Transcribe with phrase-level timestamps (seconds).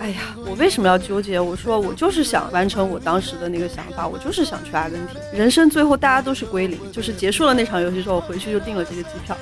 [0.00, 1.38] 哎呀，我为什么要纠结？
[1.38, 5.16] 我说我就是想完成我当时的那个想法，我就是想去阿根廷。
[5.32, 9.36] 人生最后大家都是归零，就是结束了那场游戏之后，我回去就订了这个机票。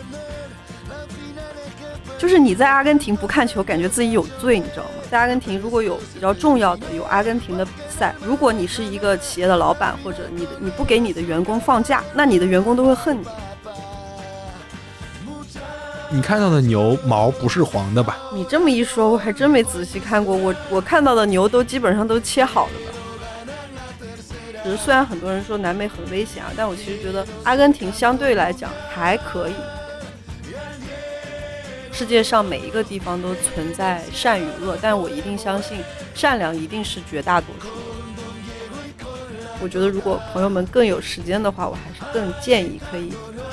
[2.18, 4.90] 就是你在阿根廷不看球，感觉自己有罪，你知道吗？
[5.10, 13.26] 在阿根廷，如果有比较重要的有阿根廷的比赛，如果你是一个企业的老板，或者你的你不给你的员工放假，那你的员工都会恨你。
[16.08, 18.16] 你看到的牛毛不是黄的吧？
[18.32, 20.36] 你这么一说，我还真没仔细看过。
[20.36, 22.92] 我我看到的牛都基本上都切好了的。
[24.62, 29.52] 只是虽然很多人说南美很危险啊，但我其实觉得阿根廷相对来讲还可以。
[31.92, 35.78] 世界上每一个地方都存在善与恶，但我一定相信
[36.14, 37.68] 善良一定是绝大多数。
[39.62, 43.12] 我觉得如果朋友们更有时间的话，我还是更建议可以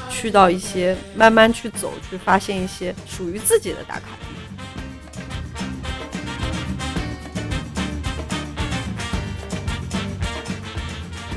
[0.09, 4.28] 去到一些慢慢去走，去发现一些属于自己的打卡地。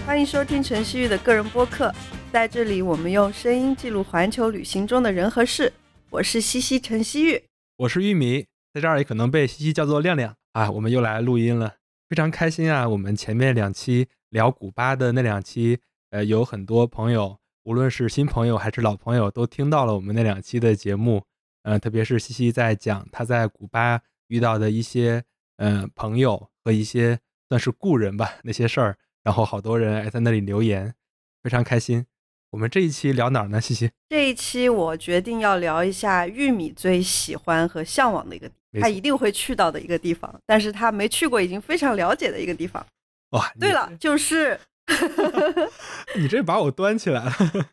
[0.04, 1.94] 欢迎收听陈曦玉的个人播客，
[2.32, 5.72] 在这里我们用声音记录环球旅行中的人和事。
[6.10, 7.42] 我是西西陈曦玉，
[7.76, 10.70] 我是玉米，在这儿也可能被西西叫做亮亮啊。
[10.70, 11.74] 我们又来录音了，
[12.08, 12.88] 非常开心啊！
[12.88, 14.06] 我们前面两期
[14.36, 21.24] 聊古巴的那两期，呃，有很多朋友，无论是新朋友还是老朋友，都听到了我们那两期的节目。
[21.62, 25.24] 呃，特别是西西在讲他在古巴遇到的一些
[25.56, 30.94] 嗯朋友和一些算是故人吧那些事儿，然后好多人还在那里留言，
[31.42, 32.04] 非常开心。
[32.50, 33.58] 我们这一期聊哪儿呢？
[33.58, 38.50] 西西，这一期我决定要聊一下玉米最喜欢和向往的一个，
[38.82, 42.84] 他一定会去到的一个地方，但是他没去过，已经非常了解的一个地方。
[43.30, 44.58] 哇，对了，就是
[46.16, 47.32] 你这把我端起来了，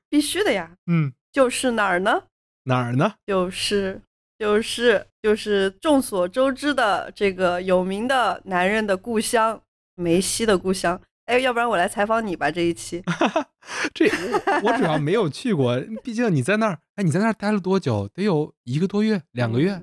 [0.09, 0.71] 必须的呀。
[0.87, 2.23] 嗯，就是哪儿呢？
[2.63, 3.15] 哪儿呢？
[3.25, 4.01] 就是
[4.39, 9.61] 就是就是众所周知的这个有名的男人的故乡——
[9.95, 10.99] 梅西的故乡。
[11.25, 13.01] 哎，要不然我来采访你吧，这一期。
[13.93, 18.09] 这我我主要没有去过，毕竟你在那儿，哎，你在那儿待了多久？
[18.13, 19.81] 得有一个多月、两个月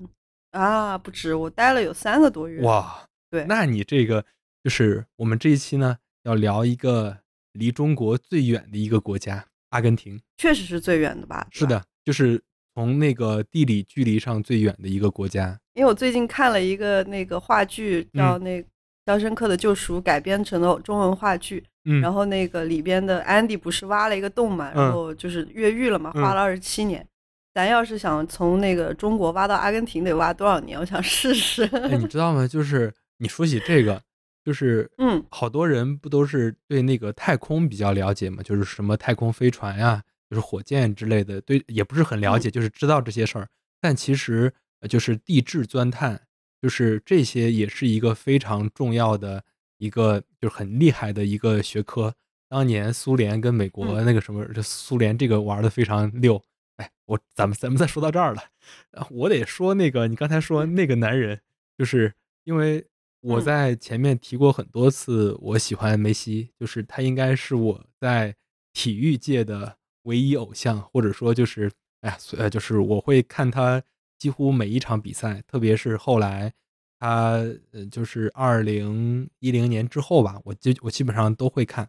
[0.52, 0.98] 啊？
[0.98, 2.60] 不止，我待了有三个多月。
[2.62, 4.24] 哇，对，那你这个
[4.62, 7.18] 就是我们这一期呢，要聊一个
[7.52, 10.20] 离中国最远的一个国家——阿根廷。
[10.36, 11.46] 确实是最远的吧？
[11.50, 12.42] 是的，就是
[12.74, 15.58] 从那个地理距离上最远的一个国家。
[15.74, 18.64] 因为我最近看了一个那个话剧，叫那。
[19.12, 27.04] 《肖申克的救赎》改编成了中文话剧，嗯，然后那个里边的安迪不是挖了一个洞嘛，然后就是越狱了嘛，花了二十七年。
[27.52, 30.78] 咱要是想从那个中国挖到阿根廷，得挖多少年？
[30.78, 31.64] 我想试试。
[31.64, 32.46] 哎，你知道吗？
[32.46, 34.00] 就是你说起这个，
[34.44, 38.42] 就是嗯，好多人不都是对那个太空比较了解嘛？
[38.42, 43.48] 就是什么太空飞船呀，就是火箭之类的，对，也不是很了解，就是知道这些事儿。
[43.80, 44.52] 但其实
[44.88, 46.20] 就是地质钻探。
[46.62, 49.42] 就是这些也是一个非常重要的
[49.78, 52.14] 一个，就是很厉害的一个学科。
[52.50, 56.44] 当年苏联跟美国那个什么，这苏联这个玩的非常溜。
[56.76, 58.42] 哎，我咱们咱们再说到这儿了，
[59.08, 61.40] 我得说那个你刚才说那个男人，
[61.78, 62.12] 就是
[62.44, 62.84] 因为
[63.20, 68.34] 我在前面提过很多次，我喜欢梅西，就是他应该是我在
[68.72, 71.70] 体育界的唯一偶像，或者说就是
[72.00, 73.82] 哎呀，呃，就是我会看他。
[74.20, 76.52] 几乎每一场比赛，特别是后来
[76.98, 77.42] 他
[77.72, 81.88] 呃，就是二零一零年之后吧，我基我基本上都会看。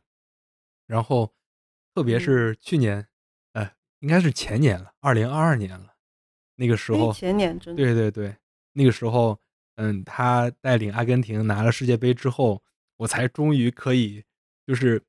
[0.87, 1.33] 然后，
[1.93, 3.05] 特别是去年，
[3.51, 5.95] 呃，应该是前年了，二零二二年了。
[6.55, 8.37] 那个时候，前年真的对对对，
[8.71, 9.37] 那个时候，
[9.81, 12.61] 嗯，他带领阿根廷拿了世界杯之后，
[12.97, 14.23] 我才终于可以
[14.67, 15.01] 就是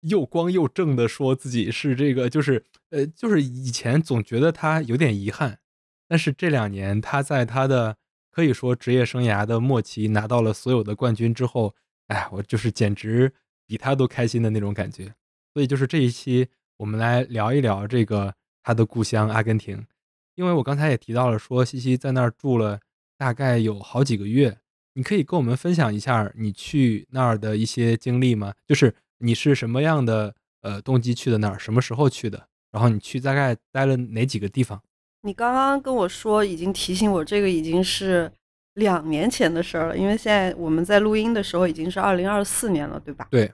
[0.00, 5.60] 又光又正的说自己是这个，就是呃，就是以前总觉得他有点遗憾。
[6.08, 7.96] 但是这两年，他在他的
[8.32, 11.76] 可以说职业生涯的末期拿到了所有的冠军之后，
[12.08, 13.32] 哎，我就是简直
[13.64, 15.14] 比他都开心的那种感觉。
[15.54, 16.48] 所以就是这一期，
[16.78, 18.34] 我们来聊一聊这个
[18.64, 19.86] 他的故乡阿根廷。
[20.34, 22.80] 因为我刚才也提到了，说西西在那儿住了
[23.16, 24.58] 大概有好几个月，
[24.94, 28.54] 你可以跟我们分享一下你去那儿的一些经历吗？
[28.66, 32.46] 就是你是什么样的呃动机去的那儿，什么时候去的？
[32.70, 34.82] 然后你去大概待了哪几个地方？
[35.22, 38.30] 你刚刚跟我说，已经提醒我，这个已经是
[38.74, 39.96] 两年前的事儿了。
[39.96, 43.26] 因为现在我们在录音的时候已经是二零二四年了，对吧？
[43.30, 43.52] 对。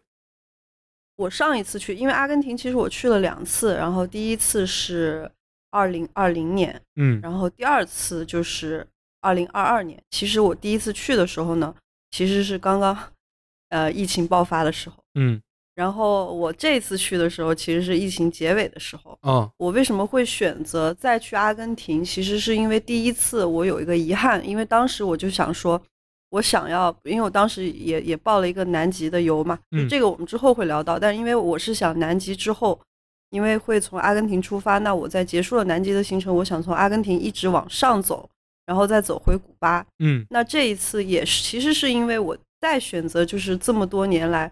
[1.17, 5.31] 我上一次去，因为阿根廷其实我去了两次，然后第一次是
[5.71, 8.85] 二零二零年，嗯，然后第二次就是
[9.23, 9.99] 二零二二年。
[10.11, 11.75] 其实我第一次去的时候呢，
[12.11, 12.97] 其实是刚刚
[13.71, 15.41] 呃疫情爆发的时候，嗯，
[15.75, 19.19] 然后我这次去的时候，其实是疫情结尾的时候。
[19.23, 22.05] 哦，我为什么会选择再去阿根廷？
[22.05, 25.81] 其实是因为第一次我有一个遗憾，因为当时我就想说，
[26.31, 30.99] 我想要，因为我当时也也报了一个南极的游嘛，嗯这个我们之后会聊到。
[30.99, 32.79] 但因为我是想南极之后，
[33.31, 38.29] 因为会从阿根廷出发，那我在结束了南极的行程，我想从阿根廷一直往上走，
[38.73, 39.87] 然后再走回古巴。
[39.99, 44.51] 嗯那这一次也是，其实是因为我再选择，就是这么多年来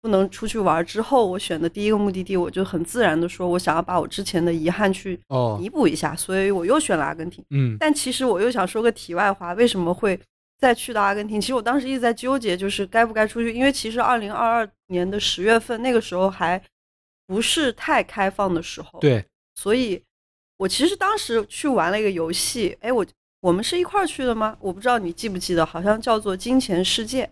[0.00, 7.44] 不能出去玩之后，我选的第一个目的地，我就很自然的说，我想要把我之前的遗憾去哦弥补一下，所以我又选了阿根廷。
[7.50, 10.18] 嗯但其实我又想说个题外话，为什么会
[10.58, 11.40] 再去到阿根廷？
[11.40, 16.60] 其实我当时一直在纠结，就是该不该出去，因为其实二零二二年的十月份那个时候还
[17.28, 19.24] 不是太开放的时候，，对
[19.54, 20.02] 所以
[20.56, 23.06] 我其实当时去玩了一个游戏，哎，我
[23.42, 24.56] 我们是一块儿去的吗？
[24.60, 27.24] 我不知道你记不记得，好像叫做《金钱世界》。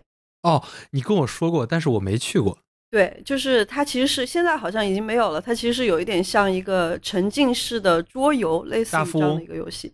[0.43, 0.61] 哦，
[0.91, 2.57] 你跟我说过，但是我没去过。
[2.89, 9.93] 对，就是它其实是现在好像已经没有了，它其实是有一点像一个沉浸式的桌游，类似这样的一个游戏。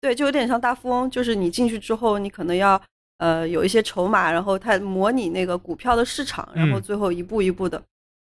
[0.00, 2.80] 对，就有点像大富翁，就是你进去之后，你可能要
[3.18, 7.82] 呃有一些筹码，然后它模拟那个股票的市场，然后嗯最后一步一步的。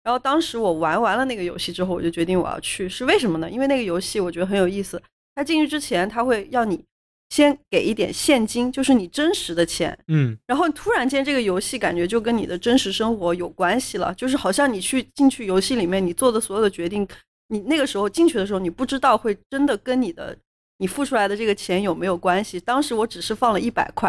[0.02, 3.48] 然后当时我玩完了那个游戏之后，我就决定我要去，是为什么呢？
[3.48, 5.00] 因为那个游戏我觉得很有意思，
[5.36, 6.82] 它进去之前它会要你
[7.30, 17.06] 先给一点现金，就是你真实的钱，嗯然后突然间这个游戏感觉就跟你的真实生活有关系了，就是好像你去进去游戏里面，你做的所有的决定，
[17.48, 20.34] 你那个时候进去的时候，你不知道会真的跟你的
[20.78, 22.58] 你付出来的这个钱有没有关系。
[22.58, 24.08] 当时我只是放了一百块，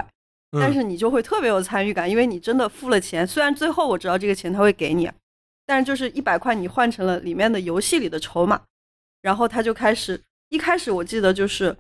[0.54, 3.27] 嗯但是你就会特别有参与感，因为你真的付了钱。
[3.27, 5.12] 虽然最后我知道这个钱他会给你，
[5.65, 8.62] 但是就是一百块你换成了里面的游戏里的筹码，
[9.22, 11.75] 然后他就开始一开始我记得就是。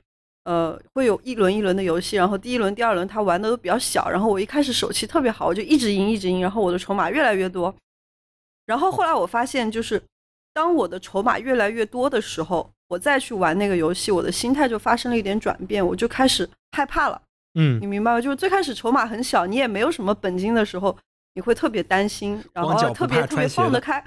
[0.49, 7.75] 呃，会有一轮一轮的游戏，然后第一轮、第二轮他玩的都比较小，然后我一开始手气特别好，我就一直赢，一直赢，然后我的筹码越来越多。
[8.65, 10.01] 然后后来我发现，就是
[10.51, 17.21] 当我的筹码越来越多的时候，我再去玩那个游戏，我的心态就发生了一点转变，我就开始害怕了。
[17.53, 18.19] 嗯你明白吗？
[18.19, 20.97] 就是最开始筹码很小，你也没有什么本金的时候，
[21.35, 24.03] 你会特别担心，然后特别特别放得开。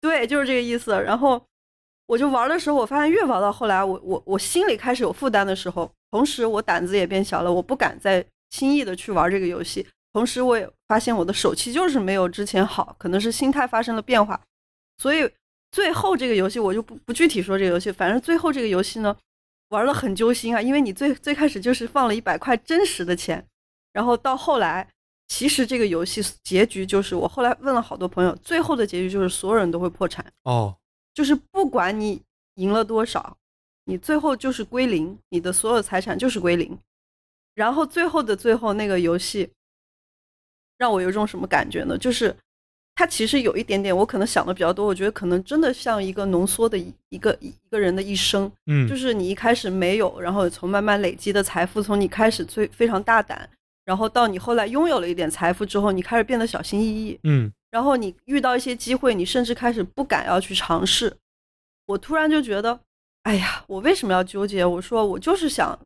[0.00, 0.92] 对，就是这个意思。
[1.02, 1.44] 然后
[2.12, 9.86] 我就玩的时候，我发现越玩到后来，我我我心里开始有负担的时候，同时我胆子也变小了，我不敢再轻易的去玩这个游戏。
[10.12, 14.38] 同时，我也发现我的手气就是没有之前好，可能是心态发生了变化。
[14.98, 15.26] 所以
[15.70, 19.16] 最后这个游戏我就不不具体说这个游戏，反正最后这个游戏呢，
[19.70, 23.42] 玩的很揪心啊，因为你最最开始就是放了一百块真实的钱，
[23.94, 24.86] 然后到后来，
[25.28, 30.76] 其实这个游戏结局就是我后来问了好多朋友，最后的结局就是所有人都会破产，哦
[31.14, 32.22] 就是不管你
[32.54, 33.36] 赢了多少，
[33.84, 36.78] 你最后就是归零，你的所有财产就是归零。
[37.54, 39.50] 然后最后的最后那个游戏，
[40.78, 41.98] 让我有一种什么感觉呢？
[41.98, 42.34] 就是
[42.94, 53.48] 它其实有一点点，我可能想的比较多，我觉得可能真的像一个浓缩的一一个一个人的一生，嗯就是你一开始没有，然后从慢慢累积的财富，从你开始最非常大胆，
[53.84, 61.12] 然后到你后来拥有了一点财富之后，你开始变得小心翼翼，嗯然后你遇到一些机会，你甚至开始不敢要去尝试。
[61.86, 62.78] 我突然就觉得，
[63.24, 64.64] 哎呀，我为什么要纠结？
[64.64, 65.76] 我说我就是想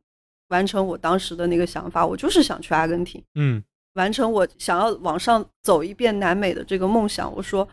[0.49, 7.33] 完成我当时的那个想法，我就是想去阿根廷，嗯完成我想要往上走一遍南美的这个梦想。
[7.33, 7.67] 我说，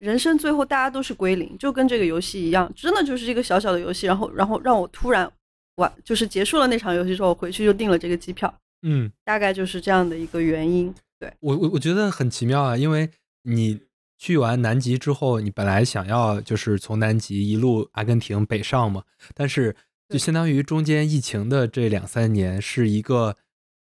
[0.00, 4.06] 人生最后大家都是归零，就跟这个游戏一样，真的就是一个小小的游戏。
[4.06, 5.30] 然后，然后让我突然
[5.76, 10.92] 完，就是结束了那场游戏之后，我回去就订了这个机票，嗯，大概就是这样的一个原因。
[11.20, 13.08] 对，我我我觉得很奇妙啊，因为
[13.42, 13.80] 你
[14.18, 19.04] 去完南极之后，你本来想要就是从南极一路阿根廷北上嘛，
[19.34, 19.74] 但是
[20.08, 23.36] 就相当于中间疫情的这两三年是一个，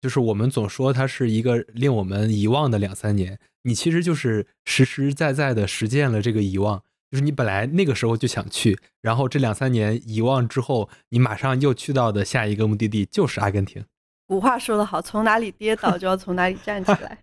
[0.01, 6.83] 就是我们总说它是一个令我们遗忘的两三年，你其实就是实实在在的实践了这个遗忘。
[7.11, 13.83] 就是你本来那个时候就想去，然后这两三年遗忘之后，你马上又去到的下一个目的地就是阿根廷。
[14.27, 17.17] 古话说得好，从哪里跌倒就要从哪里站起来。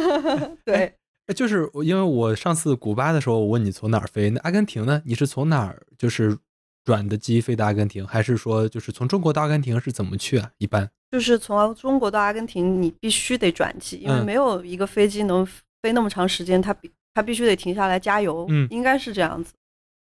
[0.62, 0.92] 对，呃
[1.32, 5.02] 就是因为我上次古巴的时候，我问你从哪儿飞，那阿根廷呢？
[5.04, 6.36] 你是从哪儿就是
[6.84, 10.50] 转的机飞的阿根廷，还是说就是从中国到阿根廷是怎么去啊？
[10.58, 15.44] 一般就是从中国到阿根廷，你必须得转机，因为嗯没有一个飞机能
[15.82, 19.52] 飞那么长时间，它必它必须得停下来加油，嗯应该是这样子。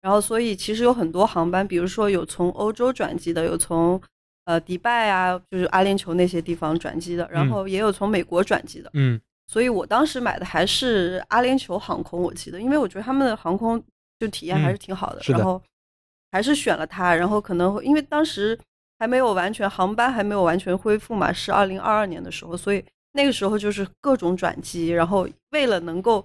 [0.01, 4.01] 然后，所以其实有很多航班，比如说有从欧洲转机的，有从
[4.45, 8.89] 呃迪拜啊，就是阿联酋那些地方转机的，然嗯后也有从美国转机的。
[8.93, 9.19] 嗯
[9.51, 13.83] 所以我当时买的还是阿联酋航空，我记得，因为我觉得他们的航空
[14.19, 15.59] 就体验还是挺好的，嗯的然后
[16.31, 18.57] 还是选了它，然后可能会因为当时
[18.99, 26.23] 还没有完全航班还没有完全恢复嘛，是二零二二年的时候，所以那个时候就是各种转机，然后为了能够，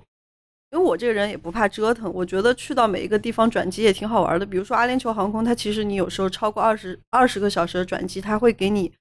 [0.73, 4.45] 因为我这个人也不怕折腾，我觉得去到每一个地方转机也挺好玩的。
[4.45, 8.93] 比如说阿联酋航空，它其实你有时候超过二十二十个小时的转机，它会给你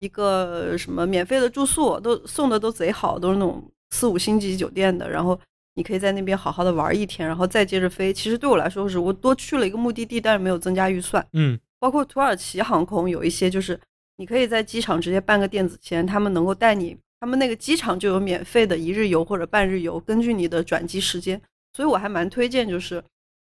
[0.00, 5.38] 一个什么免费的住宿，都送的都贼好，都是那种四五星级酒店的，然后
[5.74, 8.12] 你可以在那边好好的玩一天，然后再接着飞。
[8.12, 11.26] 其实对我来说是我多去了一个目的地，但是没有增加预算。
[11.32, 13.78] 嗯，包括土耳其航空有一些就是
[14.16, 16.96] 你可以在机场直接办个电子签，他们能够带你。
[17.18, 21.40] 他们那个机场就有免费的一日游或者半日游，根据你的转机时间，
[21.72, 23.02] 所以我还蛮推荐，就是，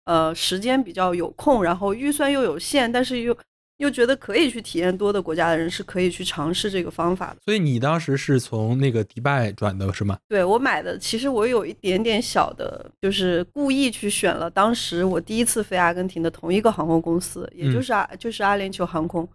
[0.06, 3.36] 呃，时间比较有空，然后预算又有限，但是又
[3.78, 7.38] 又觉得可以去体验多的国家的人是可以去尝试这个方法的。
[7.44, 10.18] 所以你当时是从那个迪拜转的是吗？
[10.28, 19.28] 对我买的，其实我有一点点小的，就是故意去选了当时我第一次飞阿根廷的同一个航空公司，也就是阿就是阿联酋航空，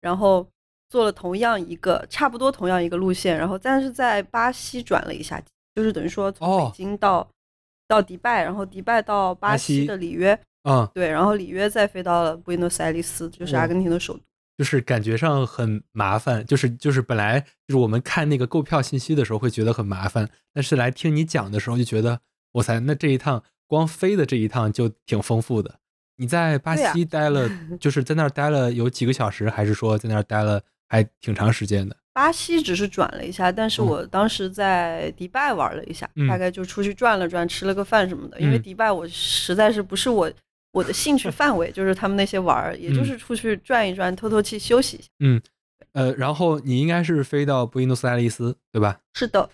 [0.00, 0.46] 然后。
[0.90, 5.42] 做了同样一个差不多同样一个路线，然后但是在巴西转了一下，
[5.74, 7.28] 就是等于说从北京到
[7.88, 14.20] 到迪拜，然后迪拜到巴西的里约，嗯，对，然后里约再飞到了布宜诺斯艾利斯，就是阿根廷的首都。
[14.56, 22.20] 就是感觉上很麻烦，就是就是本来就是我们看那个购票信息的时候会觉得很麻烦，但是来听你讲的时候就觉得，
[22.52, 25.80] 哇塞，那这一趟光飞的这一趟就挺丰富的。
[26.16, 30.62] 你在巴西待了， 就是在那儿待了有几个小时，还是说在那儿待了？
[30.86, 31.96] 还挺长时间的。
[32.12, 38.38] 巴西只是转了一下，但是我当时在迪拜玩了一下，大概就出去转了转，吃了个饭什么的。
[38.38, 40.30] 因为迪拜我实在是不是我
[40.74, 45.08] 我的兴趣范围，就是他们那些玩儿，也就是出去转一转，透透气，休息一下。
[45.20, 45.40] 嗯，
[45.92, 49.00] 呃，然后你应该是飞到布宜诺斯艾利斯，对吧？
[49.14, 49.48] 是的，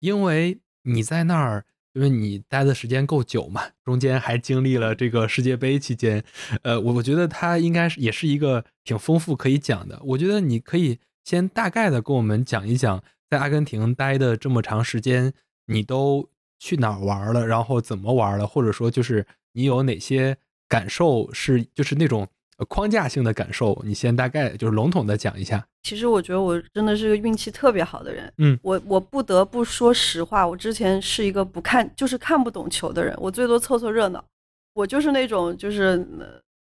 [0.00, 1.64] 因为你在那儿。
[1.96, 6.22] 因为你待的时间够久嘛，中间还经历了这个世界杯期间，
[6.60, 9.98] 呃，我我觉得它应该是也是一个挺丰富可以讲的。
[10.04, 15.32] 我觉得你可以先大概的跟我们讲一讲，在阿根廷待的这么长时间，
[15.68, 20.36] 你都去哪儿玩了，然后怎么玩了，或者说就是你有哪些
[20.68, 22.26] 感受是就是那种。
[22.68, 25.62] 框架性的感受，你先大概就是笼统的讲一下。
[25.82, 28.32] 其实我觉得我真的是个运气特别好的人。
[28.38, 34.24] 嗯，我我不得不说实话，我之前是一个不看就是看不懂球的人，我最多凑凑热闹。
[34.72, 35.98] 我就是那种就是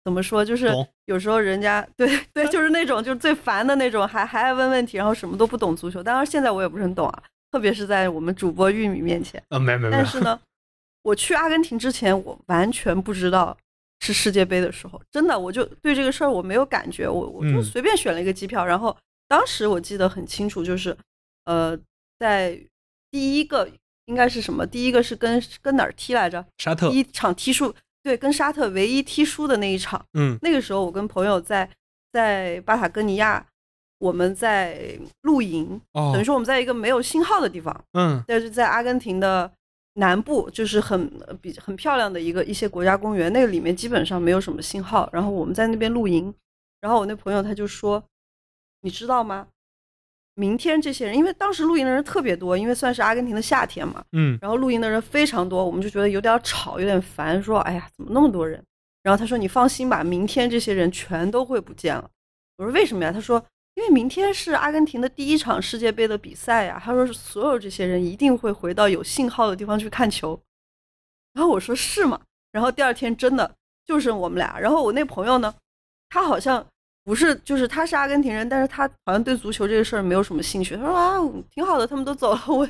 [0.04, 0.70] 怎么说，就是
[1.06, 6.04] 有时候人家对对，就是那种就是最烦的那种，还还爱问问题，然后什么都不懂足球。
[6.04, 9.42] 当然现在我也不是很懂啊，特别是在我们主播玉米面前。
[9.50, 9.92] 啊，没没没。
[9.92, 10.40] 但是呢，
[11.02, 13.58] 我去阿根廷之前，我完全不知道。
[14.02, 18.96] 是世界杯的时候，真的，我就对这个事儿我没有感觉，我我就随便选了一个机票，然后
[19.28, 20.98] 当时我记得很清楚，就是，
[21.46, 21.78] 呃，
[22.18, 22.60] 在
[23.12, 23.70] 第一个
[24.06, 24.66] 应该是什么？
[24.66, 26.44] 第一个是跟跟哪儿踢来着？
[26.58, 26.90] 沙特。
[26.90, 30.04] 第一场踢输，对，跟沙特唯一踢输的那一场。
[30.14, 30.36] 嗯。
[30.42, 31.70] 那个时候我跟朋友在
[32.12, 33.46] 在巴塔哥尼亚，
[34.00, 37.86] 我们在露营，等于说我们在一个没有信号的地方。
[37.94, 38.24] 嗯。
[38.28, 39.52] 但是在阿根廷的。
[39.96, 45.10] 南部就是很比很漂亮的一个一些国家公园，那个里面基本上没有什么信号。
[45.12, 46.34] 然后我们在那边露营，
[46.80, 48.02] 然后我那朋友他就说
[48.82, 49.48] ：“你知道吗？
[50.36, 58.64] 明天这些人，因为当时露营的人特别多，因为算是阿根廷的夏天嘛，嗯，然后露营的人非常多，我们就觉得有点吵，有点烦，说：哎呀，怎么那么多人？
[59.04, 62.10] 然后他说：你放心吧，明天这些人全都会不见了。
[62.58, 63.12] 我说：为什么呀？
[63.12, 63.44] 他说。”
[63.76, 70.40] 因为明天是阿根廷的第一场世界杯的比赛呀，他说是所有这些人一定会回到有信号的地方去看球。
[71.34, 72.20] 然后我说是吗？
[72.52, 74.60] 然后第二天真的就剩我们俩。
[74.60, 75.54] 然后我那朋友呢，
[76.10, 76.66] 他好像
[77.06, 80.76] 不是，就是他是阿根廷人，但是他好像对足球这个事儿没有什么兴趣。
[80.76, 81.18] 他说啊，
[81.50, 82.44] 挺好的，他们都走了。
[82.48, 82.68] 我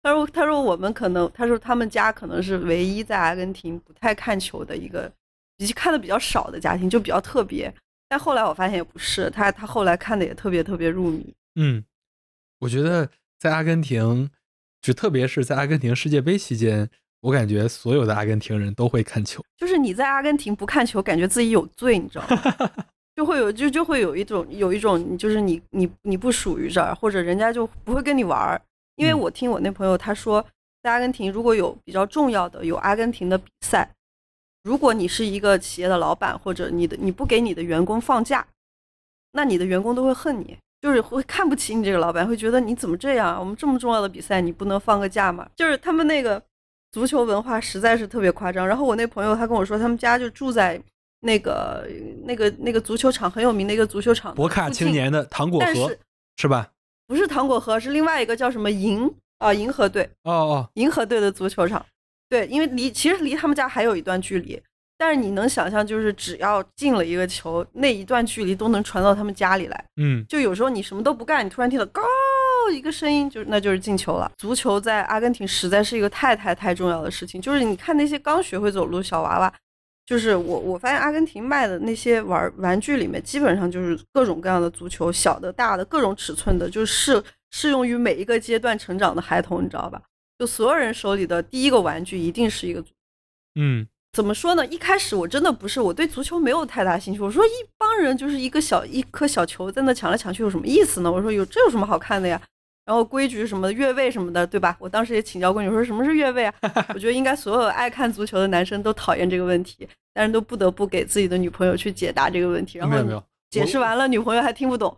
[0.00, 5.12] 他说他说我们可能他说他们家可能是唯一在阿根廷不太看球的一个，
[5.56, 7.74] 以及看的比较少的家庭，就比较特别。
[8.08, 11.34] 但后来我发现也不是，他他后来看的也特别特别入迷。
[11.56, 11.84] 嗯，
[12.60, 14.30] 我觉得在阿根廷，
[14.80, 16.88] 就特别是在阿根廷世界杯期间，
[17.20, 19.44] 我感觉所有的阿根廷人都会看球。
[19.56, 22.70] 就是你在阿根廷不看球，感觉自己有罪，你知道吗？
[23.14, 28.60] 就会有就就会有一种有一种，就是你你你不属于这儿，或者人家就不会跟你玩儿。
[28.96, 30.44] 因为我听我那朋友他说，
[30.82, 33.94] 在阿根廷如果有比较重要的有阿根廷的比赛。
[34.62, 38.46] 如果你是一个企业的老板，或者你的你不给你的员工放假，
[39.32, 43.38] 那你的员工都会恨你，就是会看不起你这个老板，会觉得你怎么这样？
[43.38, 45.48] 我们这么重要的比赛，你不能放个假吗？
[45.56, 46.42] 就是他们那个
[46.92, 48.66] 足球文化实在是特别夸张。
[48.66, 50.80] 然后我那朋友他跟我说，他们家就住在
[51.20, 51.88] 那个
[52.24, 55.96] 那个那个足球场很有名的一个足球场，博卡青年的糖果河
[56.36, 56.70] 是吧？
[57.06, 61.84] 不是糖果河，是另外一个叫什么银啊银河队哦哦银河队的足球场。
[62.28, 64.60] 对，因为离其实离他们家还有一段距离，
[64.96, 69.84] 但是你能想象，就是只要进了一个球，那一段距离都能传到他们家里来。
[69.96, 72.02] 嗯，就有时候你什么都不干，你突然听到 “go”
[72.72, 74.30] 一个声音，就那就是进球了。
[74.36, 77.40] 足球在阿根廷实在是一个太太太重要的事情。
[77.40, 79.50] 就是你看那些刚学会走路的小娃娃，
[80.04, 90.02] 就是我我发现阿根廷卖的那些玩玩具里面，基本上就是各种各样的足球，小的、大的，各种尺寸的，就是适适用于每一个阶段成长的孩童，你知道吧？
[90.38, 92.92] 就所有人手里的第一个玩具一定是一个足。
[93.56, 94.64] 嗯，怎么说呢？
[94.66, 97.20] 一开始我真的不是我对足球没有太大兴趣。
[97.20, 101.10] 我说一帮人就是一个小一颗小球在那抢来抢去有什么意思呢？
[101.10, 102.40] 我说有这有什么好看的呀？
[102.84, 104.74] 然后规矩什么越位什么的，对吧？
[104.80, 106.54] 我当时也请教过你，说什么是越位啊？
[106.94, 112.78] 我觉得应该所有爱看足球的男生都讨厌这个问题，但是都不得不给自己的女朋友去解答这个问题。
[112.78, 114.96] 然后 没有没有，解释完了，女朋友还听不懂。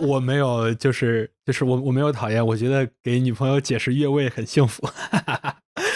[0.00, 4.88] 我没有，就是就是我我没有讨厌，我觉得给女朋友解释越位很幸福。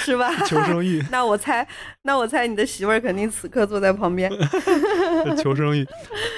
[0.04, 0.30] 是吧？
[0.46, 1.02] 求生欲。
[1.10, 1.66] 那我猜，
[2.02, 4.30] 那我猜你的媳妇儿肯定此刻坐在旁边。
[5.42, 5.86] 求生欲。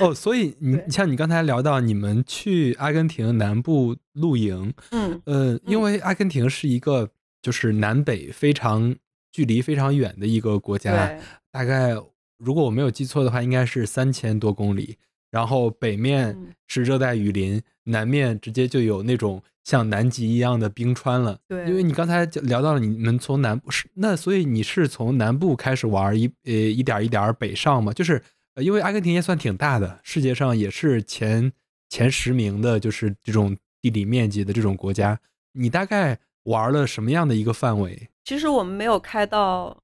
[0.01, 7.11] 哦，所以你像你刚才聊到你们去阿根廷南部露营，嗯呃，因为阿根廷是一个
[7.43, 8.95] 就是南北非常
[9.33, 11.19] 距离非常远的一个国家，
[11.51, 11.95] 大概
[12.39, 14.97] 如果我没有记错的话，应该是三千多公里。
[15.31, 19.43] 然后北面是热带雨林，南面直接就有那种。
[19.65, 27.93] 像南极一样的冰川了，对，因为你刚才聊到了你们从南部是那，所以你是从南部开始玩一呃一点一点北上嘛？
[27.93, 28.23] 就是
[28.55, 31.53] 呃，因为阿根廷也算挺大的，世界上也是前
[31.89, 35.19] 前十名的，就是这种地理面积的这种国家。
[35.55, 38.09] 你大概玩了什么样的一个范围？
[38.23, 39.77] 其实我们没有开到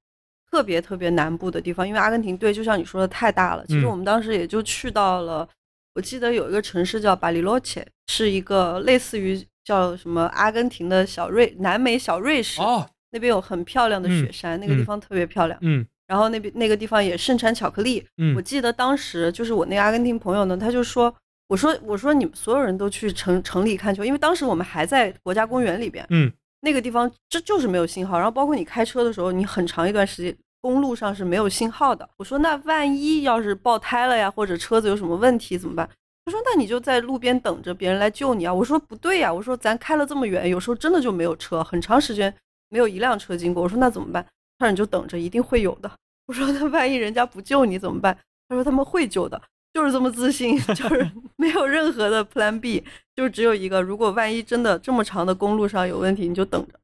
[0.53, 3.65] 特别特别南部的地方，因为阿根廷队，就像你说的太大了。
[3.65, 5.47] 其实我们当时也就去到了，
[5.95, 9.43] 我记得有一个城市叫巴里洛切，是一个类似于。
[9.65, 10.23] 叫什么？
[10.33, 15.57] 阿根廷的小瑞南美小瑞士哦，那边有很漂亮的雪山，那个地方特别漂亮。
[15.61, 18.05] 嗯，然后那边那个地方也盛产巧克力。
[18.17, 21.15] 嗯，我记得当时就是我那个阿根廷朋友呢，他就说
[21.47, 26.05] ：“我说我说你们所有人都去城城里看球，因为当时我们还在国家公园里边。
[26.09, 32.09] 嗯，那个地方这就是没有信号，然后包括你开车的时候，你很长一段时间公路上是没有信号的。
[32.15, 35.87] 我说那万一要是爆胎了呀，或者车子有什么问题怎么办？”
[36.23, 42.33] 他说：“那你就在路边等着别人来救你啊！”我说：“不对呀！”我说：“咱开了这么远，有时候真的就没有车，很长时间
[42.69, 44.25] 没有一辆车经过。”我说：“那怎么办？”
[44.57, 45.91] 他说：“你就等着，一定会有的。”
[46.27, 49.41] 我说：“那万一人家不救你怎么办？”他说：“他们会救的，
[49.73, 52.81] 就是这么自信， 就是没有任何的 Plan B，
[53.17, 53.81] 就只有一个。
[53.81, 56.79] 如果万一真的这么长的公路上有问题，你就等着，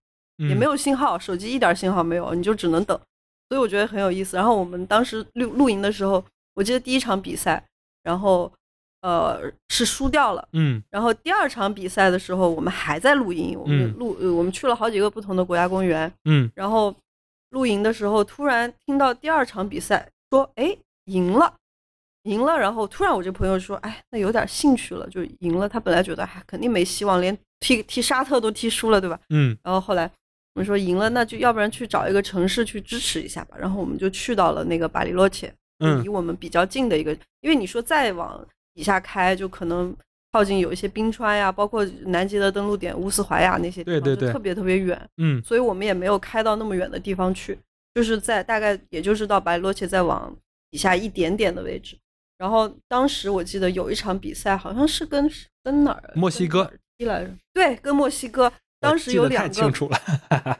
[0.49, 2.99] 也没有信号，手机一点信号没有，你就只能等。
[3.49, 4.37] 所以我觉得很有意思。
[4.37, 7.61] 然后我们当时露露营的时候，我记得第一场比赛，
[8.03, 8.51] 然后。
[9.01, 16.93] 呃，是输掉了，嗯，然后第二场比赛的时候，我们还在露营，我们露，我们去了好几个不同的国家公园，嗯，然后
[17.51, 21.53] 露营的时候，突然听到第二场比赛说，哎，赢了，
[22.23, 25.69] 赢了，然后突然我这朋友说，哎，那有点兴趣了，就赢了。
[25.69, 29.17] 他本来觉得还肯定没希望，连踢踢沙特都踢输了，对吧？
[29.29, 30.11] 嗯，然后后来
[30.55, 33.57] 我们说赢了，那就要不然去找一个城市去支持一下吧。
[33.59, 35.53] 然后我们就去到了那个巴里洛切，
[36.03, 38.47] 离我们比较近的一个，因为你说再往。
[38.75, 39.93] 底下开就可能
[40.31, 45.09] 靠近有一些冰川呀，包括南极的登陆点乌斯怀亚那些地方，就特别特别远。
[45.17, 47.59] 嗯，所以我们也没有开到那么远的地方去，
[47.93, 50.33] 就是在大概也就是到巴里洛切再往
[50.71, 51.97] 底下一点点的位置。
[52.37, 55.29] 然后当时我记得有一场比赛，好像是跟
[55.61, 56.13] 跟哪儿？
[56.15, 57.31] 墨西哥踢来着？
[57.53, 58.49] 对，跟墨西哥。
[58.79, 59.49] 当时有两个。
[59.49, 59.99] 太清楚了。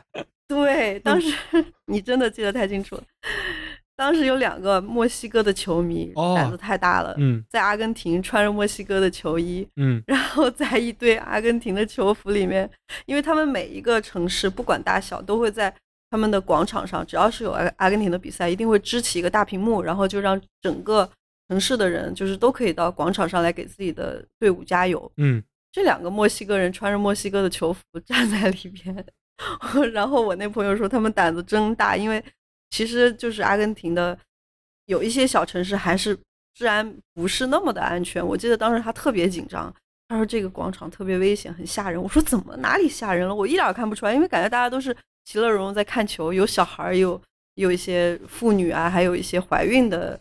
[0.48, 1.34] 对， 当时
[1.86, 3.04] 你真的记得太清楚了。
[3.96, 7.14] 当时有两个墨西哥的球迷，胆子太大了，
[7.50, 12.70] 在阿根廷穿着墨西哥的球衣，嗯，然后在一堆阿根廷的球服里面，
[13.06, 15.74] 因为他们每一个城市不管大小，都会在
[16.10, 21.08] 他们的广场上，只要是有阿阿根廷的比赛，一定会支起一个大屏幕，然后就让整个
[21.50, 25.12] 城市的人就是都可以到广场上来给自己的队伍加油。
[25.18, 25.44] 嗯，
[25.80, 29.06] 这两个墨西哥人穿着墨西哥的球服站在里边，
[29.94, 32.22] 然后我那朋友说他们胆子真大，因为。
[32.72, 34.16] 其实就是阿根廷的
[34.86, 36.16] 有一些小城市还是
[36.54, 38.24] 治安不是那么的安全。
[38.24, 39.74] 我记得当时他特别紧张，
[40.08, 42.00] 他说这个广场特别危险，很吓人。
[42.00, 43.34] 我说怎么哪里吓人了？
[43.34, 47.20] 我一点看不出来，因为感觉大家都是其乐融融在看球，有小孩，有
[47.56, 50.20] 有一些妇女啊，还有一些怀孕的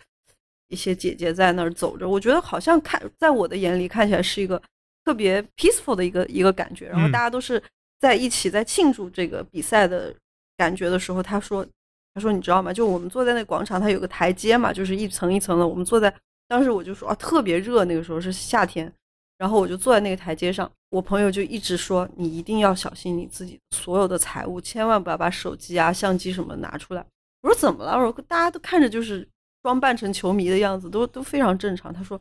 [0.69, 2.09] 一些姐姐在那儿走着。
[2.09, 4.63] 我觉得好像看在我的眼里看起来是一个
[5.09, 6.89] 特别 peaceful 的一个一个感觉。
[6.89, 7.63] 然后大家都是
[7.99, 10.15] 在一起在庆祝这个比赛的
[10.59, 11.67] 感觉的时候，他说。
[12.15, 12.73] 他说：“你知道吗？
[12.73, 15.65] 就我们坐在那广场，它有个台阶嘛，就是一层一层的。
[15.65, 16.13] 我们坐在
[16.49, 18.93] 当时，我就说啊，特别热，那个时候是夏天。
[19.37, 27.07] 然后我就坐在那个台阶上，我朋友就一直说，你一定要小心你自己所有的财物，千万不要把手机啊、相机什么拿出来。
[27.43, 27.93] 我说怎么了？
[27.93, 29.29] 我说大家都看着就是
[29.63, 31.95] 装扮成球迷的样子，都都非常正常。
[31.95, 32.21] 他说，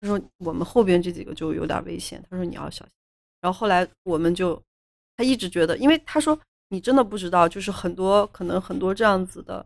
[0.00, 2.24] 他说我们后边这几个就有点危险。
[2.30, 2.94] 他说你要小心。
[3.42, 4.62] 然后后来我们就，
[5.16, 9.64] 他一直觉得，因为他说你真的不知道，就是很多可能很多这样子的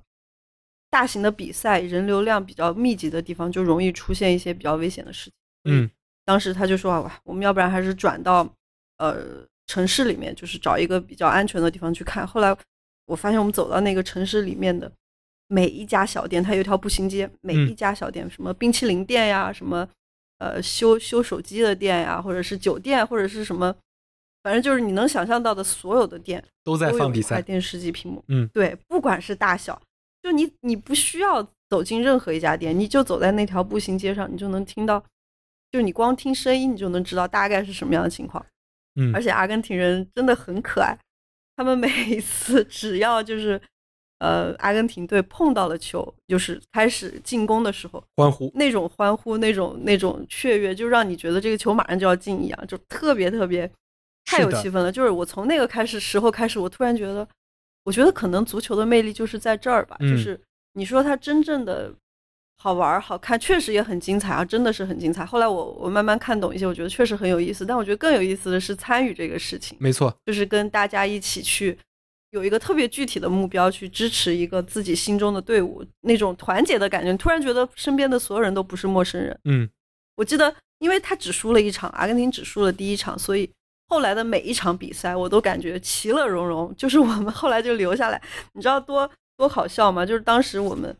[0.90, 5.32] 大型的比赛，人流量比较密集的地方，就容易出现一些比较危险的事情。
[5.64, 5.90] 嗯，
[6.24, 8.48] 当时他就说哇，我们要不然还是转到
[8.98, 12.24] 呃城市里面，就是找一个比较安全的地方去看。
[12.24, 12.56] 后来
[13.06, 14.90] 我发现我们走到那个城市里面的
[15.48, 19.88] 每一家小店，它有一条步行街，每一家小店，什么冰淇淋店呀，什么。
[20.38, 23.74] 呃，修修手机的店呀，或者是酒店，或者是什么，
[24.42, 27.40] 反正就是你能想象到的所有的店都在放比赛。
[27.40, 29.80] 电视机屏幕，嗯，对，不管是大小，
[30.22, 35.02] 就你你不需要走进任何一家店，你就走在那条步行街上，你就能听到，
[35.70, 38.44] 就你光听声音，你就能知道大概是什么样的情况。
[38.96, 40.98] 嗯，而且阿根廷人真的很可爱，
[41.56, 43.60] 他们每一次 只要就是。
[44.20, 53.70] 呃，阿根廷队碰到了球，就是开始进攻的时候，欢呼那种欢呼，那种那种雀跃，就让你觉得这个球马上就要进一样，就特别特别
[54.24, 54.90] 太有气氛了。
[54.90, 57.28] 就是我从那个开始时候开始，我突然觉得，
[57.84, 59.96] 我觉得可能足球的魅力就是在这儿吧。
[59.98, 60.40] 就是
[60.74, 61.92] 你说它真正的
[62.56, 65.26] 好玩好看，确实也很精彩啊，真的是很精彩。
[65.26, 67.66] 后来我我慢慢看懂一些，我觉得确实很有意思。
[67.66, 71.76] 但我觉得更有意思的是参与这个事情，没错，就是跟大家一起去。
[72.34, 79.38] 有一个特别具体的目标去支持一个自己心中的队伍，那种团结的感觉，突然觉得身边的所有人都不是陌生人。
[79.44, 79.70] 嗯，
[80.16, 83.48] 我记得，因为他只输了一场，阿根廷只输了第一场，所以
[83.86, 86.74] 后来的每一场比赛我都感觉其乐融融。
[86.76, 88.20] 就是我们后来就留下来，
[88.54, 90.04] 你知道多多好笑吗？
[90.04, 90.92] 就是当时我们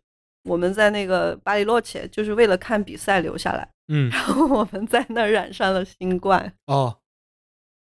[0.44, 3.68] 我们在那个巴里洛切，就是为了看比赛留下来。
[3.88, 6.54] 嗯，然后我们在那儿染上了新冠。
[6.66, 6.96] 哦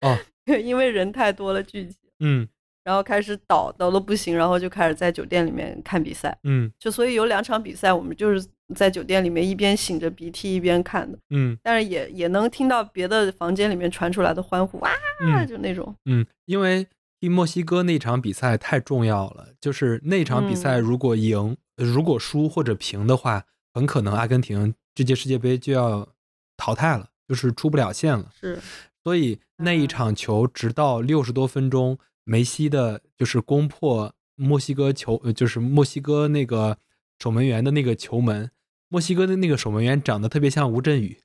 [0.02, 0.16] 哦，
[0.64, 1.98] 因为人太多了聚集。
[2.20, 2.48] 嗯。
[2.84, 6.36] 然后开始倒倒的不行，然后就开始在酒店里面看比赛。
[6.44, 11.18] 嗯，就所以有两场比赛，我们就是在酒店里面一边擤着鼻涕一边看的。
[11.30, 15.96] 嗯，但是也也能听到别的房间里面传出来的欢呼啊，就那种。
[16.06, 16.88] 嗯，因为
[17.20, 26.10] 踢墨西哥那场比赛太重要了，就是那场比赛如果赢、如果输或者平的话，很可能阿根廷这届世界杯就要
[26.58, 28.32] 淘汰了，就是出不了线了。
[28.40, 28.60] 是，
[29.04, 32.00] 所以那一场球直到六十多分钟。
[32.32, 36.78] 梅西的就是攻破墨西哥球，就是墨西哥那个
[37.20, 38.50] 守门员的那个球门。
[38.88, 41.20] 墨西哥的那个守门员长得特别像吴镇宇，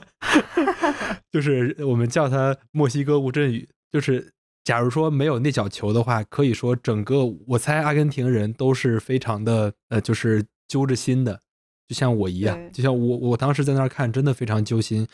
[1.32, 3.66] 就是我们叫他墨西哥吴镇宇。
[3.90, 11.40] 就是假如说没有那脚球的话，可以说整个我猜阿根廷人都是非常的呃，就是揪着心的，
[11.88, 15.08] 就像我一样，就像我我当时在那儿看，真的非常揪心。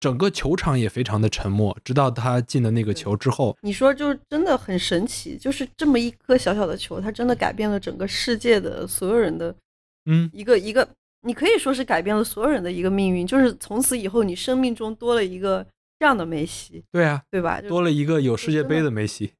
[0.00, 3.54] 整个球场也非常的沉默，直到他进了那个球之后。
[3.60, 9.54] 你说就真的很神奇，就是这么一颗小小的球，它真的改变了整个世界的所有人的，
[10.06, 10.88] 嗯，一个一个，
[11.20, 13.26] 你可以说是改变了所有人的一个命运。
[13.26, 15.66] 就是从此以后，你生命中多了一个
[15.98, 16.82] 这样的梅西。
[16.90, 17.60] 对啊，对吧？
[17.60, 19.34] 多了一个有世界杯的梅西。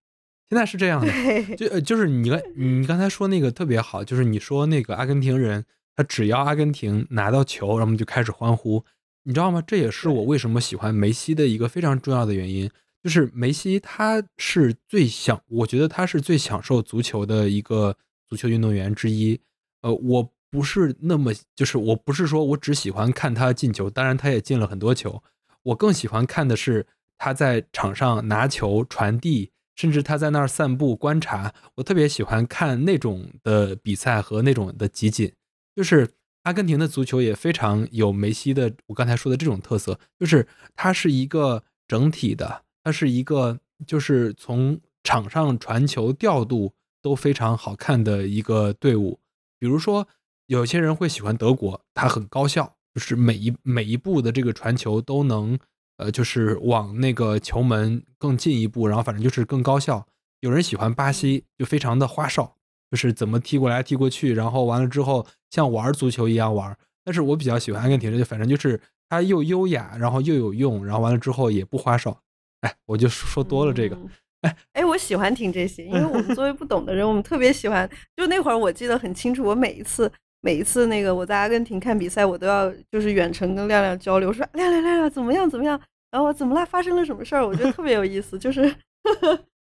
[0.51, 5.65] 现在是这样的，就就是你刚你刚才说那个特别好，就是你说那个阿根廷人，
[5.97, 8.85] 他只要阿根廷拿到球，然后我们就开始欢呼。
[9.25, 9.63] 你知道吗？
[9.67, 12.71] 这也是我为什么喜欢梅西的一个非常重要的原因，
[13.03, 17.95] 就是梅西他是最享，我觉得他是最享受足球的一个
[18.27, 19.39] 足球运动员之一。
[19.83, 25.23] 呃，我不是那么，就是我不是说我只喜欢看他进球，当然他也进了很多球，
[25.65, 26.87] 我更喜欢看的是
[27.19, 35.31] 他在场上拿球传递，甚至他在那儿散步观察，我特别喜欢看那种的比赛和那种的集锦，
[35.77, 36.09] 就是。
[36.43, 46.73] 阿根廷的足球也非常有梅西的，我刚才说的这种特色，就是它是一个整体的，它是一个就是从场上传球调度
[47.03, 49.21] 都非常好看的一个队伍。
[49.59, 50.09] 比如说，
[50.47, 55.59] 有些人会喜欢德国，它很高效，就是每一每一步的这个传球都能，
[55.99, 60.07] 呃，就是往那个球门更进一步，然后反正就是更高效。
[60.41, 62.57] 有人喜欢巴西，就非常的花哨。
[62.91, 66.77] 就是怎么踢过来踢过去，然后完了之后像玩足球一样玩。
[67.05, 72.21] 但是我比较喜欢阿根廷，就反正就是它又优雅，然后又有用，然后完了之后也不花哨。
[72.61, 73.97] 哎，我就说多了这个。
[74.43, 77.89] 哎哎，我喜欢听这些，因为我们作为不懂的人，我们特别喜欢。
[78.17, 87.47] 就那会儿我记得很清楚，我每一次每一次那个我在阿根廷看比赛，我都要就是远程跟亮亮交流，说亮亮亮亮怎么样怎么样，然后怎么啦，发生了什么事儿？
[87.47, 88.75] 我觉得特别有意思，就是。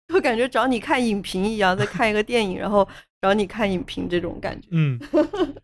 [0.08, 2.86] 就感觉找你看影评一样，在看一个电影，然后
[3.20, 5.00] 找你看影评这种感觉，嗯，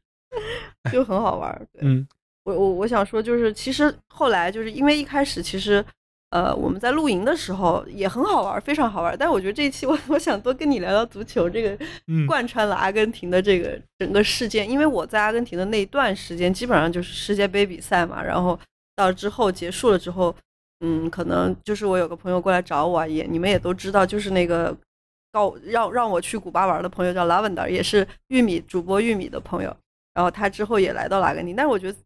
[0.91, 1.69] 就很好玩。
[1.81, 2.07] 嗯，
[2.45, 5.85] 我我我想说，就是其实后来就是因为一开始其实，
[6.31, 9.15] 呃，我们在露营的时候也很好玩，非常好玩。
[9.19, 11.79] 但是我觉得这一期我我想多跟你聊聊足球这个，
[12.27, 14.69] 贯穿了阿根廷的这个整个事件。
[14.69, 18.59] 因为我在阿根廷的那一段时间，基本上就是世界杯比赛嘛，然后
[18.97, 20.35] 到之后结束了之后。
[20.81, 24.77] 嗯，可能就是我有个朋友过来找我，也你们也都知道，就是那个
[25.33, 29.77] 告让让我去古巴玩的朋友叫 Lavender，也是玉米主播玉米的朋友。
[30.15, 31.99] 然后他之后也来到了阿根廷，但是我觉得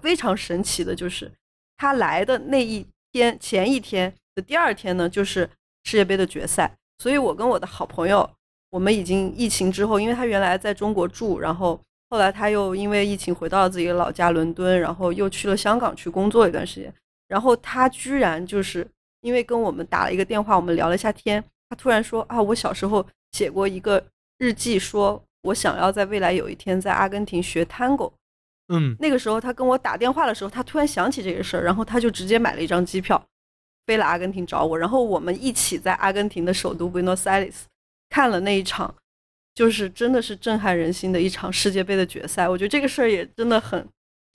[0.00, 1.30] 非常神奇的就是，
[1.76, 5.48] 他来的那一天前一天的第二天呢，就是
[5.84, 6.70] 世界杯的决赛。
[6.98, 8.28] 所以我跟我的好朋友，
[8.70, 16.92] 我们已经疫情之后，因为他原来在中国住，然后后来他又因为疫情回到了自己的老家伦敦，然后又去了香港去工作一段时间。
[17.28, 18.86] 然后他居然就是
[19.20, 24.04] 因为跟我们打了一个电话，我们聊了一下天，他突然说啊，我小时候写过一个
[24.38, 28.12] 日记，说我想要在未来有一天在阿根廷学 Tango。
[28.68, 33.24] 嗯，那个时候他跟我打电话的时候，他突然想起这个事儿，然后他就直接买了一张机票，
[33.86, 37.62] 飞了阿根廷找我，然后我们一起在阿根廷的首都 Buenos Aires
[38.10, 38.94] 看了那一场，
[39.54, 42.48] 就是真的是震撼人心的一场世界杯的决赛。
[42.48, 43.86] 我觉得这个事儿也真的很。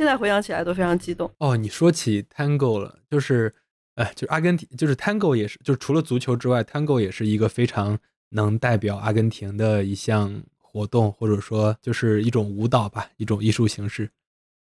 [0.02, 1.56] 现在回想起来都非常激动哦！
[1.56, 3.54] 你说起 Tango 了，就是，
[3.94, 14.10] 哎，就是阿根廷，就是 Tango 也是，就是除了足球之外，Tango 也是一个非常能代表阿根廷的一项活动，或者说就是一种舞蹈吧，一种艺术形式。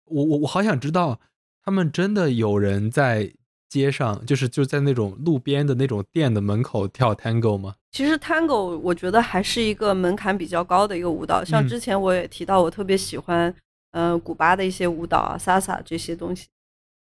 [0.07, 1.20] 我我我好想知道，
[1.62, 3.31] 他们真的有人在
[3.68, 7.75] 街上，就是就在那种路边的那种店的门口跳 Tango 吗？
[7.92, 13.55] 其实 Tango 我觉得还是一个门槛比较高的一个舞蹈，像之前我也提到，我特别喜欢。
[13.99, 16.47] 嗯，古巴的一些舞蹈啊，salsa 这些东西。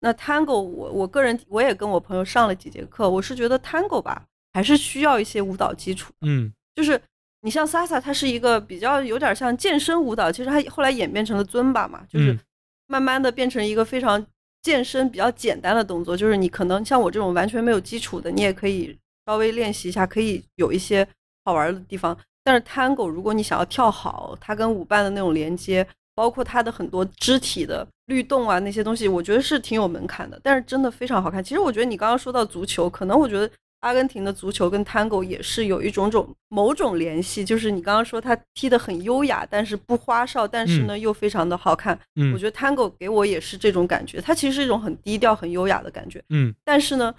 [0.01, 4.25] 那 tango，我我个人我也跟我朋友上了几节课，我是觉得 tango 吧，
[4.55, 6.11] 还是需要一些舞蹈基础。
[6.23, 6.99] 嗯，就是
[7.43, 12.39] 你像 salsa，它是一个比较有点像健身舞蹈，其实它后来演变成了尊巴嘛，就是
[12.87, 14.25] 慢慢的变成一个非常
[14.63, 16.17] 健身比较简单的动作。
[16.17, 18.97] 就是你可能像我这种完全没有基础的，你也可以
[19.27, 21.07] 稍微练习一下，可以有一些
[21.45, 22.17] 好玩的地方。
[22.43, 25.87] 但是 tango，如果你想要跳好，它跟舞伴的那种连接。
[26.19, 31.45] 包括它的很多肢体的律动啊，那些东西，我觉得是挺有门槛的，但是真的非常好看。
[31.45, 33.49] 其实我觉得你刚刚说到足球，可能我觉得
[33.83, 41.97] 阿根廷的足球跟 Tango 也是有一种种某种联系，就是你刚刚说他踢得很优雅，但是不花哨，但是呢又非常的好看。
[42.17, 46.21] 嗯，我觉得 Tango 给我也是这种感觉，它其实是一种很低调、很优雅的感觉。
[46.31, 47.15] 嗯，但是呢，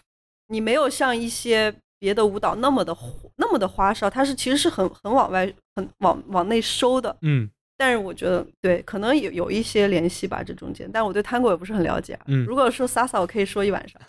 [0.49, 2.93] 你没有像一些别的舞蹈那么的
[3.37, 7.15] 那么的花哨，它是其实是很很往外、很往往内收的。
[7.21, 7.49] 嗯。
[7.79, 10.89] 但是我觉得对，可能有有一些联系吧，这中间。
[10.91, 12.19] 但我对 Tango 也不是很了解。
[12.25, 14.01] 嗯，如果说 Salsa，我可以说一晚上。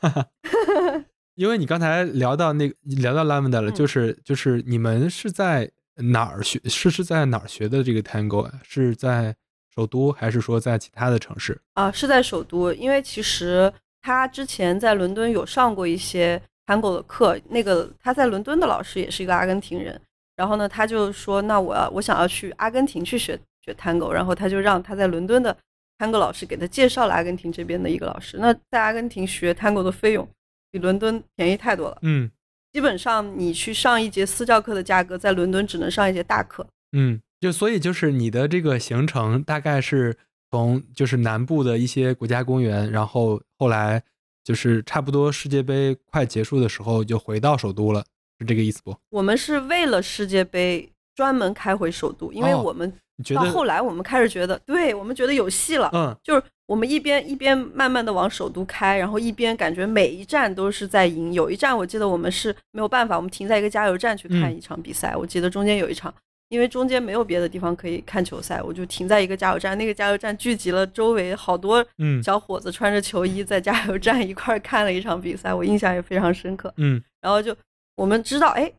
[1.37, 6.61] 因为你刚才聊到那个聊到 Lavender 了，就是就是你们是在哪儿学？
[6.65, 8.53] 是是在哪儿学的这个 Tango 啊？
[8.65, 9.37] 是在
[9.73, 11.57] 首都还是说在其他的城市？
[11.75, 12.73] 啊，是在首都。
[12.73, 19.99] 因为其实他之前在伦敦有上过一些 Tango 的课，那个他在伦敦的老师也是一个阿根廷人。
[20.35, 25.57] 然后呢，他就说：“那我要我想要去阿根廷去学。”学 Tango，然后他就让他在伦敦的
[25.99, 28.39] Tango 老师给他介绍了阿根廷这边的一个老师。
[28.39, 30.27] 那在阿根廷学 Tango 的费用
[30.71, 31.99] 比伦敦便宜太多了。
[32.03, 32.31] 嗯，
[32.73, 36.67] 基本上你去上一节私教课的价格，在伦敦只能上一节大课。
[36.93, 40.17] 嗯，就所以就是你的这个行程大概是
[40.51, 44.03] 从就是南部的一些国家公园，然后后来
[44.43, 48.03] 就是差不多世界杯快结束的时候就回到首都了，
[48.39, 48.97] 是这个意思不？
[49.11, 52.91] 我们是为了世界杯专门开回首都，因为我们。
[53.35, 55.91] 到后来，我们开始觉得，对我们觉得有戏了。
[55.93, 61.33] 嗯，就是我们一边一边慢慢的往首都开，然后一边感觉每一站都是在赢。
[61.33, 65.15] 有一站我记得我们是没有办法，我们停在一个加油站去看一场比赛。
[65.17, 66.13] 我记得中间有一场，
[66.49, 69.77] 因为中间没有别的地方可以看球赛，我就停在一个加油站。
[69.77, 71.85] 那个加油站聚集了周围好多
[72.23, 76.73] 小伙子，穿着球衣在加油站一块看了一场比赛，我印象也非常深刻。
[76.77, 77.57] 嗯，然后就
[77.97, 78.73] 我们知道，哎。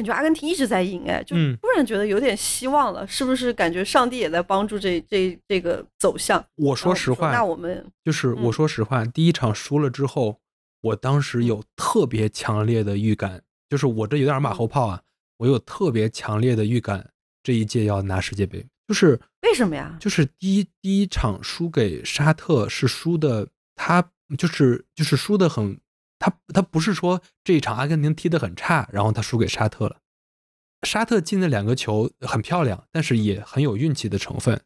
[0.00, 3.52] 感觉阿根廷一直在赢，哎，就突然觉得有点希望了，是不是？
[3.52, 6.42] 感觉上帝也在帮助这这这个走向。
[6.56, 10.40] 我说实话，那我们就是我说实话，第一场输了之后，
[10.80, 15.02] 我当时有特别强烈的预感，就是我这有点马后炮啊，
[15.36, 17.10] 我有特别强烈的预感，
[17.42, 18.64] 这一届要拿世界杯。
[18.88, 19.98] 就是为什么呀？
[20.00, 24.02] 就是第一第一场输给沙特是输的，他
[24.38, 25.78] 就是就是输的很。
[26.20, 29.96] 他他不是说这一场阿根廷踢得很差，然后他输给沙特了。
[30.86, 34.60] 沙特进的两个球很漂亮，但是也很有运气的成分。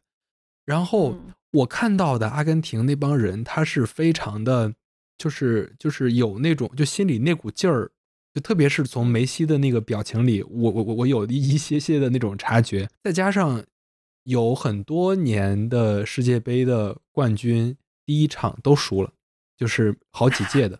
[0.65, 1.17] 然后
[1.51, 4.73] 我看到的阿根廷那帮人，他是非常的，
[5.17, 7.91] 就是就是有那种就心里那股劲儿，
[8.33, 12.89] 就特别是从梅西的那个表情里，我我我我有一些些的那种察觉。
[13.03, 13.63] 再加上
[14.23, 19.11] 有很多年的世界杯的冠军，第一场都输了，
[19.55, 20.79] 就是好几届的。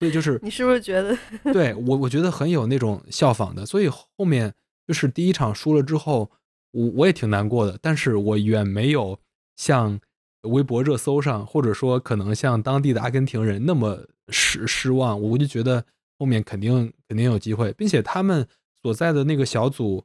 [0.00, 1.16] 所以就是你是不是觉得？
[1.52, 3.64] 对我，我觉得很有那种效仿的。
[3.64, 4.52] 所以后面
[4.86, 6.30] 就是第一场输了之后，
[6.72, 7.78] 我我也挺难过的。
[7.80, 9.18] 但是我远没有
[9.56, 9.98] 像
[10.42, 15.84] 微博热搜上，或者说可能像当地的阿根廷人那么失失望，我就觉得
[16.18, 18.46] 后面肯定肯定有机会，并且他们
[18.82, 20.04] 所在的那个小组，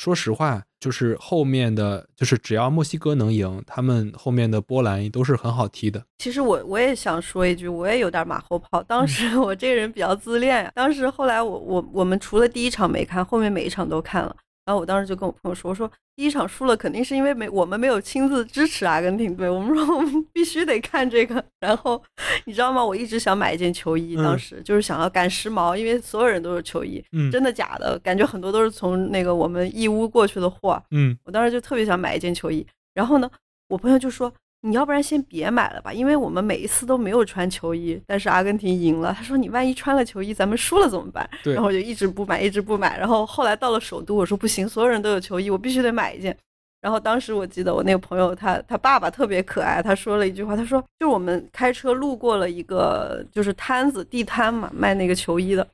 [0.00, 6.02] 说实话，就是后面的就是只要墨西哥能赢，他们后面的波兰都是很好踢的。
[6.16, 8.82] 其实我我也想说一句，我也有点马后炮。
[8.84, 14.34] 当时 我这个人比较自恋呀，当时后来我我我们除了第一场没看，后面每一场都看了。
[14.70, 19.50] 然后我当时就跟我朋友说：“我说第一场输了，肯定是因为没我们没有亲自支持阿根廷队。
[19.50, 21.44] 我们说我们必须得看这个。
[21.58, 22.00] 然后
[22.44, 22.84] 你知道吗？
[22.84, 27.98] 我一直想买一件球衣，当时就是想要赶时髦，因为所有人都是球衣，真的假的？
[27.98, 30.80] 感觉很多都是从那个我们义乌过去的货。
[30.92, 32.64] 嗯，我当时就特别想买一件球衣。
[32.94, 33.28] 然后呢，
[33.66, 39.14] 我朋友就说。”你要不然先别买了吧，因为我们每一次都没有穿球衣，但是阿根廷赢了。
[39.16, 41.28] 他说你万一穿了球衣，咱们输了怎么办？
[41.44, 42.98] 然后我就一直不买，一直不买。
[42.98, 46.36] 然后后来到了首都，我说不行，所有人都有球衣，我必须得买一件。
[46.82, 55.66] 然后当时我记得我那个朋友，他他爸爸特别可爱，他说了一句话，他说就是我们开车路过了一个就是摊子地摊嘛，卖那个球衣的，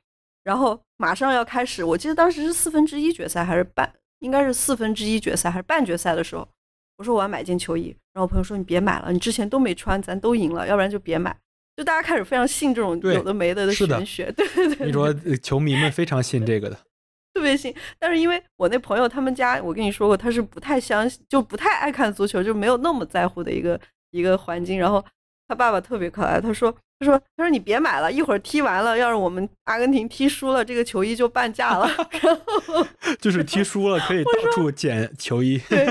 [0.43, 6.47] 然后马上要开始，我记得当时是四分之一决赛还是半，应该是四分之一决赛还是半决赛的时候。
[6.97, 11.35] 我说我要买件球衣，然后我朋友说你别买了，你之前都没穿，咱都赢了，要不然就别买。
[11.75, 14.87] 就大家开始非常信这种有的没的的玄学， 对对对。
[14.87, 16.79] 你说球迷们非常信这个的，
[17.35, 17.71] 特别信。
[17.99, 23.79] 但是因为我那朋友他们家，我跟你说过，他是不太相信，就不太爱看足球，就没有那么在乎的一个
[24.09, 24.79] 一个环境。
[24.79, 25.05] 然后
[25.47, 31.87] 他爸爸特别可爱，他说他说他说你别买了，一会儿踢完了，要是我们阿根廷踢输了，这个球衣就半价了。
[32.23, 32.87] 然后
[33.21, 35.61] 就是踢输了可以到处捡球衣。
[35.69, 35.85] 对，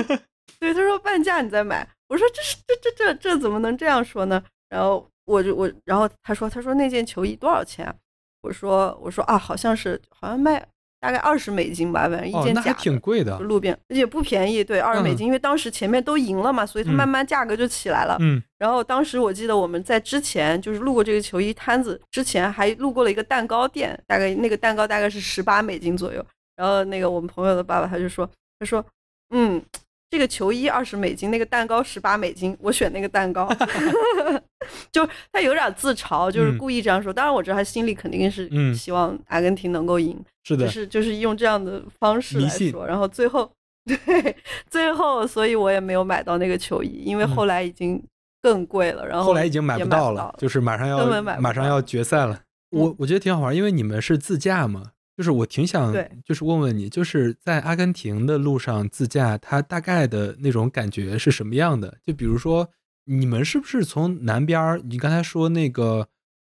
[0.59, 4.43] 他说半价你再买，我说这是这这这这怎么能这样说呢？
[4.69, 7.93] 然后我就我，然后他说他说那件球衣多少钱？
[8.41, 10.65] 我说我说啊，好像是好像卖
[10.99, 18.17] 大概二十美金吧，反正一件假，挺贵的，路边也不便宜，对，二十美金，因为当时前面都赢了嘛，所以它慢慢价格就起来了。
[18.19, 26.25] 嗯，然后当时我记得我们在之前就是路过这个球衣摊子之前，还路过了一个蛋糕店，大概那个蛋糕大概是十八美金左右。
[26.55, 28.83] 然后那个我们朋友的爸爸他就说他说
[29.31, 29.61] 嗯。
[30.09, 33.47] 这个球衣二十美金，那个蛋糕十八美金，我选那个蛋糕，
[34.91, 37.11] 就他有点自嘲，就是故意这样说。
[37.11, 42.87] 当然我知道他心里肯定是希望阿根廷能够赢，是的，就是就是用这样的方式来说。
[42.87, 43.51] 然后最后，
[43.85, 44.35] 对，
[44.69, 48.01] 最后，所以我也没有买到那个球衣，因为后来已经
[48.41, 49.05] 更贵了。
[49.05, 52.39] 然后后来已经买不到了，就是马上要马上要决赛了。
[52.71, 54.91] 我我觉得挺好玩，因为你们是自驾嘛。
[55.17, 55.91] 就是我挺想，
[56.23, 61.97] 就是问问你，就是在阿根廷的路上自驾，它大概的那种感觉是什么样的？
[62.03, 62.69] 就比如说，
[63.05, 64.79] 你们是不是从南边儿？
[64.85, 66.07] 你刚才说那个，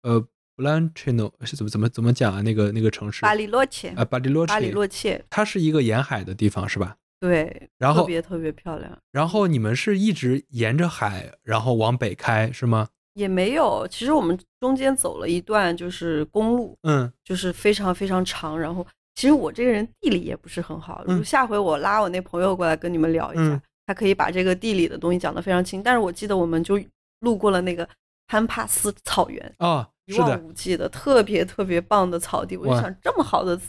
[0.02, 0.22] 呃
[0.58, 2.42] ，，Blanchino 是怎么怎么怎么讲啊？
[2.42, 3.22] 那个那个城市？
[3.22, 6.96] 巴里洛切啊，巴里洛切，巴里洛切，它是一个沿海的地方，是吧？
[7.18, 8.98] 对，然后特别特别漂亮。
[9.10, 12.88] 然后你们是一直沿着海，然后往北开，是吗？
[13.14, 18.58] 也没有，其实我们中间走了一段就是公路，嗯，就是非常非常长。
[18.58, 25.82] 然后其实我这个人地理也不是很好，下回我拉我那朋友过来跟你们聊一下，他可以把这个地理的东西讲得非常清。
[25.82, 26.80] 但是我记得我们就
[27.20, 27.86] 路过了那个
[28.28, 32.56] 潘帕斯草原啊，一望无际的特别特别棒的草地。
[32.56, 33.60] 我就想这么好的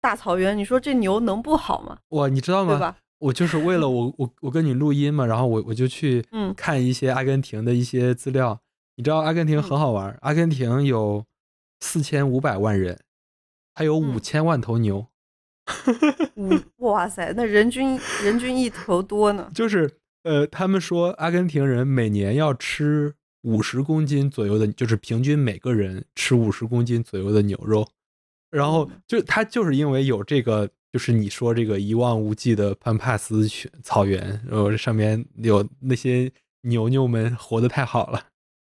[0.00, 1.96] 大草原，你说这牛能不好吗？
[2.10, 2.74] 哇，你知道吗？
[2.74, 2.96] 对吧？
[3.18, 6.24] 我就是为了 我我我跟你录音嘛，然后我我就去
[6.56, 8.60] 看一些阿根廷的一些资料。
[9.02, 11.26] 你知道阿根廷很好玩，阿根廷有
[11.80, 13.00] 四千五百万人，
[13.74, 15.08] 还有五千万头牛。
[16.78, 19.50] 哇塞，那人均人均一头多呢？
[19.52, 19.90] 就是
[20.22, 27.88] 呃，他们说阿根廷人每年要吃五十公斤左右的，就是平均每个人吃五十公斤左右的牛肉。
[28.52, 33.48] 然后就他就是因为有这个，就是你说这个一望无际的潘帕斯
[33.82, 38.26] 草原，然后上面有那些牛牛们活得太好了。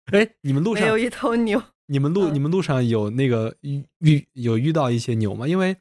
[0.18, 1.62] 哎，你们路上有一头牛。
[1.88, 5.48] 你们路你们路上有那个遇有遇到一些牛吗？
[5.48, 5.76] 因为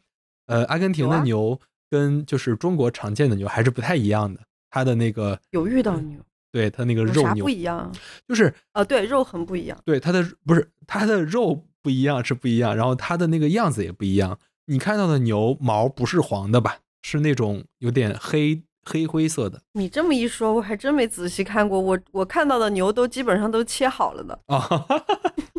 [0.46, 1.60] 呃，阿根廷的牛
[1.90, 4.40] 跟就是中国常见的牛还是不太一样的。
[4.70, 6.18] 它的那个有遇到牛，
[6.50, 7.92] 对它那个肉牛不一样，
[8.26, 9.78] 就是啊，对肉很不一样。
[9.84, 14.38] 对它的不是它的肉不一样是不一样，然后它的那个样子也不一样。
[14.66, 16.78] 你看到的牛毛不是黄的吧？
[17.02, 18.62] 是那种有点黑。
[18.88, 21.78] 黑灰色的，你这么一说，我还真没仔细看过。
[21.78, 24.66] 我我看到的牛都基本上都切好了的啊，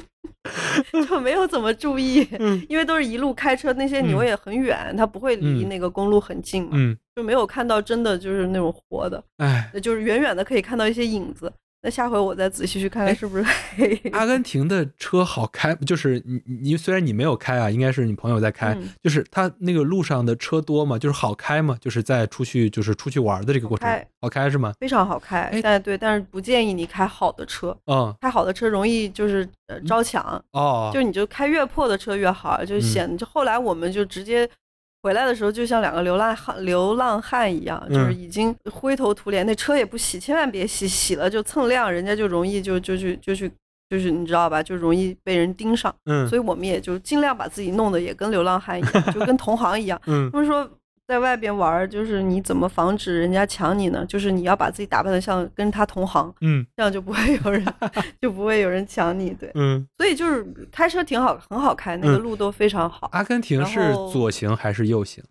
[1.08, 2.28] 就没有怎么注意，
[2.68, 6.78] 因为都是一路开车，那些牛也很远，它不会离那个公路很近嘛，
[7.16, 11.52] 就没有看到真的就是那种活的，哎，就是远远的可以看到一些影子。
[11.82, 14.00] 那下回我再仔细去看看哎是不是黑。
[14.12, 24.74] 阿根廷的车好开，就是你你虽然你没有开啊，应该是你朋友在开，嗯就是他那个路上的车多嘛，就是好开嘛，就是在出去就是出去玩的这个过程好开好开是吗？
[24.80, 34.50] 非常好开哎，但对，但是不建议你开好的车，嗯开好的车容易就是呃招抢，哦，就你就开越破的车越好，就嗯显就后来我们就直接
[35.02, 38.20] 回来的时候，就像两个流浪汉流浪汉一样，就是嗯。
[38.20, 43.50] 已经灰头土脸，那车也不洗，千万别洗，洗了就蹭亮，人家就容易就就去就去
[43.89, 46.28] 就是你知道吧，就容易被人盯上，嗯。
[46.28, 50.00] 所以我们也就尽量把自己弄得也跟流浪汉一样，就跟同行一样。
[50.08, 50.30] 嗯。
[50.32, 50.70] 他们说
[51.10, 54.05] 在外边玩儿，就是你怎么防止人家抢你呢？
[54.05, 57.66] 就是你要把自己打扮的像跟他同行，嗯这样就不会有人
[58.22, 59.32] 就不会有人抢你。
[59.32, 63.10] 对，嗯，所以就是开车挺好，很好开，那个嗯路都非常好。
[63.12, 65.24] 阿根廷是左行还是右行？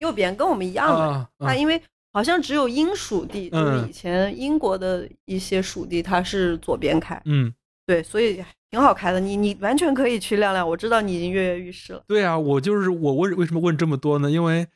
[0.00, 1.80] 右边跟我们一样的，啊因为
[2.12, 7.50] 好像只有英属地，就是嗯以前英国的一些属地，它是左边开，嗯，
[7.86, 9.18] 对，所以挺好开的。
[9.18, 12.02] 你你完全可以去亮亮，我知道你已经跃跃欲试了。
[12.06, 14.30] 对啊，我就是我问为什么问这么多呢？
[14.30, 14.66] 因为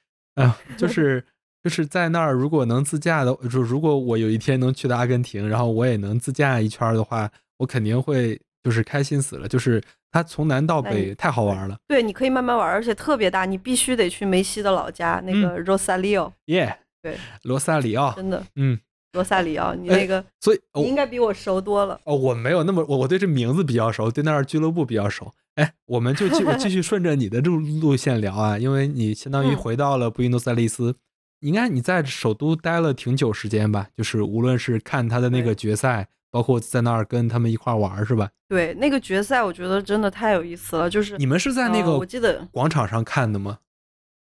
[0.44, 1.24] 啊、就是
[1.62, 9.48] 就是在那儿，如果能自驾的，就如果我有一天能去到阿根廷，然后我也能自驾一圈的话，我肯定会就是开心死了。
[9.48, 18.42] 就是它从南到北太好玩了，对，你可以慢慢玩，而且特别大，你必须得去梅西的老家那个罗萨里奥、耶、对，罗萨里奥，真的。
[18.54, 18.78] 嗯，
[19.18, 22.00] 罗萨里奥，你哎那个、所以你应该比我熟多了。
[22.04, 25.32] 哦，我没有那么我我对这名字比较熟，对那儿俱乐部比较熟。
[25.56, 30.94] 哎，我们就继我继续顺着你的路路线聊啊，因为你相当于嗯回到了布宜诺斯艾利斯，
[31.40, 33.88] 应该你在首都待了挺久时间吧？
[33.96, 38.30] 就是无论是看他的那个决赛，包括在那儿跟他们一块玩是吧？
[38.46, 43.58] 对，那个决赛我觉得真的太有意思了，就是你们是在那呃个我记得广场上看的吗？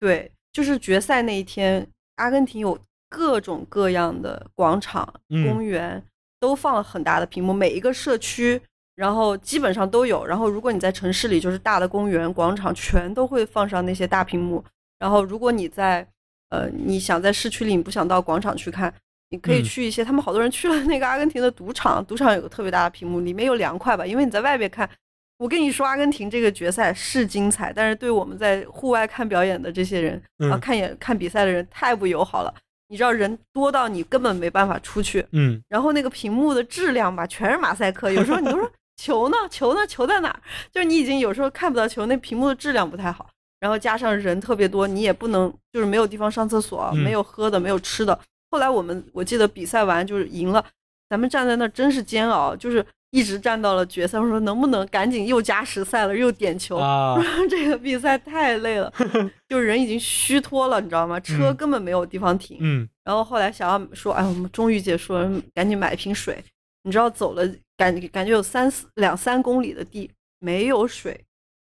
[0.01, 1.87] 对，就是决赛那一天，
[2.17, 2.77] 阿根廷有
[3.11, 6.01] 各种各样的广场、嗯公园，
[6.39, 8.61] 都放了很大的屏幕，每一个社区，
[8.95, 10.25] 然后基本上都有。
[10.25, 14.63] 然后如果你在城市里，就是大的公园、广场，全都会放上那些大屏幕。
[14.97, 16.07] 然后如果你在
[16.51, 18.93] 呃你想在市区里，你不想到广场去看。
[19.33, 24.89] 你可以嗯去一些，他们好多人去了那个阿根廷的赌场，赌场有个特别大的屏幕，里面有凉快吧，因为你在外边看，
[25.37, 32.53] 我跟你说，阿根廷这个决赛是精彩，但是对我们在户外看表演的这些人、啊，嗯看演看比赛的人太不友好了。
[32.91, 38.69] 你知道人多到你根本没办法出去，嗯然后那个屏幕的质量吧，全是马赛克，有时候你都说
[39.01, 40.39] 球呢，球呢，球在哪儿？
[40.73, 43.29] 就是你已经有时候看不到球，那屏幕的质量不太好，
[43.61, 48.19] 然后加上人特别多，你也不能就是没有地方上厕所，嗯没有喝的，没有吃的。
[48.51, 50.63] 后来我们我记得比赛完就是赢了，
[51.09, 54.19] 咱们站在那儿真是煎熬，就是一直站到了决赛。
[54.19, 56.77] 我说能不能赶紧又加时赛了，又点球？
[56.77, 57.15] 啊，
[57.49, 58.91] 这个比赛太累了，
[59.47, 61.19] 就是人已经虚脱了，你知道吗？
[61.19, 62.57] 车嗯根本没有地方停。
[62.59, 66.43] 嗯然后后来想要说，哎，我们终于结束了，赶紧买一瓶水。
[66.83, 67.47] 你知道走了
[67.77, 70.09] 感感觉有三四两三公里的地
[70.39, 71.19] 没有水，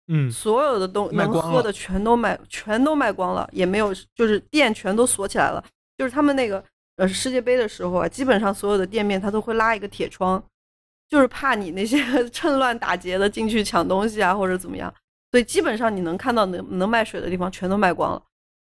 [0.08, 5.64] 嗯所有的东能喝的全都卖全都卖光了，也没有就是店全都锁起来了。
[5.98, 6.64] 就是他们那个
[6.96, 10.42] 呃世界杯的时候啊，基本上所有的店面它都会拉一个铁窗，
[11.10, 11.98] 就是怕你那些
[12.30, 14.94] 趁乱打劫的进去抢东西啊或者怎么样。
[15.32, 18.24] 所以基本上你能看到能能卖水的地方全都卖光了。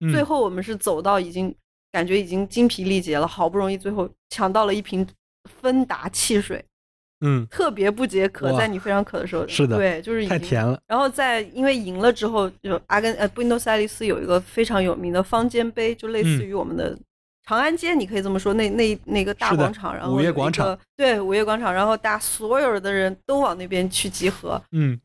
[0.01, 1.53] 嗯，最后我们是走到已经
[1.91, 5.07] 感觉已经精疲力竭了，好不容易最后抢到了一瓶
[5.61, 6.63] 芬达汽水，
[7.25, 9.47] 嗯特别不解渴，在你非常渴的时候。
[9.47, 10.29] 是的对，就是已经。
[10.29, 16.97] 太甜了，然后在因为赢了之后，就阿根呃布宜诺斯艾利斯有一个非常有名的方尖碑，就类似嗯于我们的
[17.45, 24.99] 长安街，你可以这么说，那那那个大广场，然后午夜广场个，对午夜广场，然后大家所有的人都往那边去集合，嗯。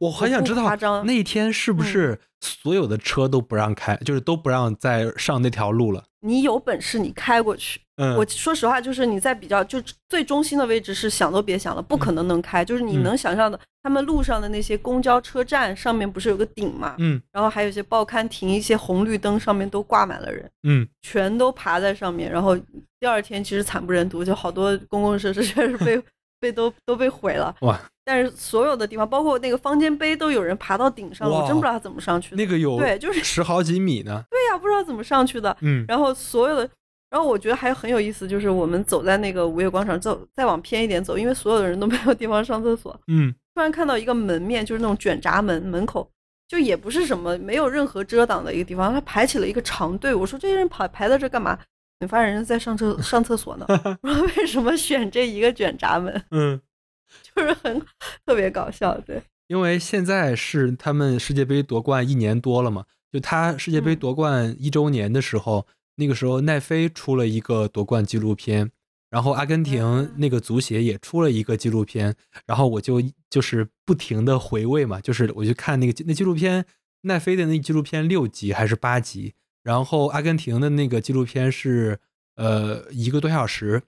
[0.00, 6.04] 我很想知道那天是不嗯是所有的车都不让开，就是都不让再上那条路了。
[6.20, 12.64] 你有本事你开过去，嗯，我说实话，就是你在比较就最中心的位置是想都别想了，不可能能开。
[12.64, 13.02] 就是你嗯。
[13.04, 17.20] 能想象的，他们路上的那些公交车站上面不是有个顶嘛，嗯。
[17.32, 20.88] 然后还有一些报刊亭、一些红绿灯上面都挂满了人，嗯。
[21.02, 22.30] 全都爬在上面。
[22.30, 22.56] 然后
[22.98, 26.00] 第二天其实惨不忍睹，就好多公共设施确实被
[26.40, 27.54] 被都都被毁了。
[27.60, 32.36] 哇，但是所有的地方，包括那个方尖碑，都有人爬到顶上，了我真不知道他怎么上去的。
[32.36, 34.22] 那个有对，就是十好几米呢。
[34.30, 35.56] 对呀、不知道怎么上去的。
[35.60, 36.68] 嗯然后所有的，
[37.10, 46.08] 然后我觉得还很有意思，就是我们走在那个午夜广场走，再往偏一点走，因为所有的人都没有地方上厕所，嗯突然看到一个门面，就是那种卷闸门门口，
[46.46, 50.14] 就也不是什么没有任何遮挡的一个地方，他排起了一个长队。
[50.14, 51.58] 我说这些人排排在这干嘛？
[52.00, 53.66] 你发现人家在上厕上厕所呢。
[54.02, 56.24] 我说为什么选这一个卷闸门？
[56.30, 56.60] 嗯，
[57.34, 57.80] 就是很
[58.24, 59.22] 特别搞笑，对。
[59.48, 68.70] 因为现在是他们世界杯夺冠一年多了嘛，就他世界杯嗯夺冠一周年的时候，那个时候奈飞出了一个夺冠纪录片，
[69.08, 76.66] 然后阿根廷那个足协也出了一个纪录片，然后我就就是不停的回味嘛，就是我就看那个那纪录片，
[77.00, 79.32] 奈飞的那纪录片六集还是八集，
[79.68, 82.00] 然后阿根廷的那个纪录片是
[82.36, 83.82] 呃一个多小时，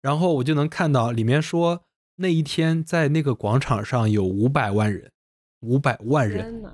[0.00, 1.84] 然后我就能看到里面说
[2.16, 5.12] 那一天在那个广场上有五百万人，
[5.60, 6.64] 五百万人，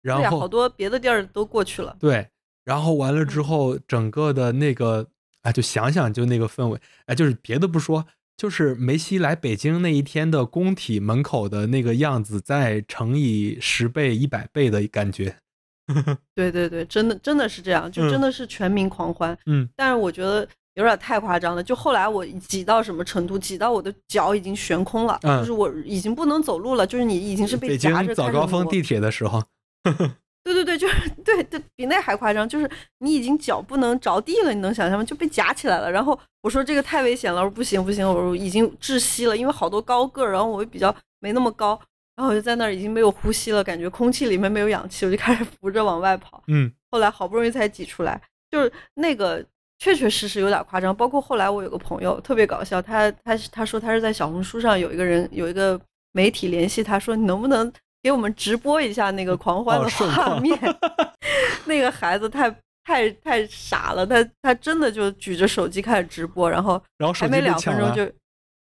[0.00, 2.28] 然后好多别的地儿都过去了，对。
[2.64, 5.08] 然后完了之后，整个的那个
[5.40, 8.06] 啊，就想想就那个氛围，哎，就是别的不说，
[8.36, 15.38] 就是梅西来北京那一天的工体门口的那个样子，再乘以十倍、一百倍的感觉。
[16.34, 19.36] 对对对，真的真的是这样，就真的是全民狂欢。
[19.46, 21.62] 嗯，但是我觉得有点太夸张了。
[21.62, 28.14] 就后来我挤到什么程度，挤到我的脚已经悬空了，就是我已经不能走路了，就是你已经是被夹着。
[28.14, 29.42] 早高峰地铁的时候。
[30.44, 32.68] 对对对，就是对对，比那还夸张，就是
[32.98, 35.04] 你已经脚不能着地了，你能想象吗？
[35.04, 35.88] 就被夹起来了。
[35.88, 41.80] 然后我说这个太危险了，我说不行不行，我说已经窒息了，因为好多高个儿，然后我又比较没那么高，
[42.22, 46.40] 然后我就在那儿已经没有呼吸了，感觉空气里面没有氧气，我就开始扶着往外跑。
[46.46, 49.44] 嗯，后来好不容易才挤出来，就是那个
[49.80, 50.94] 确确实实有点夸张。
[50.94, 55.80] 包括后来我有个朋友特别搞笑，他他他说他是在小红书上有一个人有一个
[56.12, 57.72] 媒体联系他说你能不能。
[58.04, 60.58] 给我们直播一下那个狂欢的画面
[61.66, 62.50] 那个孩子太
[62.82, 68.04] 太太傻了，他他真的就举着手机开始直播，然后然后还没两分钟就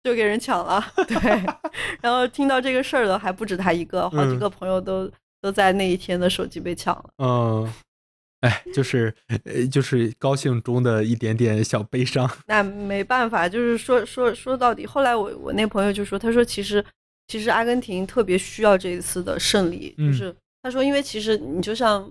[0.04, 1.44] 就给人抢了， 对，
[2.00, 7.72] 然后听到这个事儿的还不止他一个，好几个朋友都都在那一天的手机被抢了，嗯，
[8.42, 16.84] 哎，就是呃就是高兴中的一点点小悲伤， 那没办法，就是说说说到底，后来我我那朋友就说，他说其实。
[17.26, 22.06] 其实阿根廷特别需要这一次的胜利，就是他说，因为其实你就像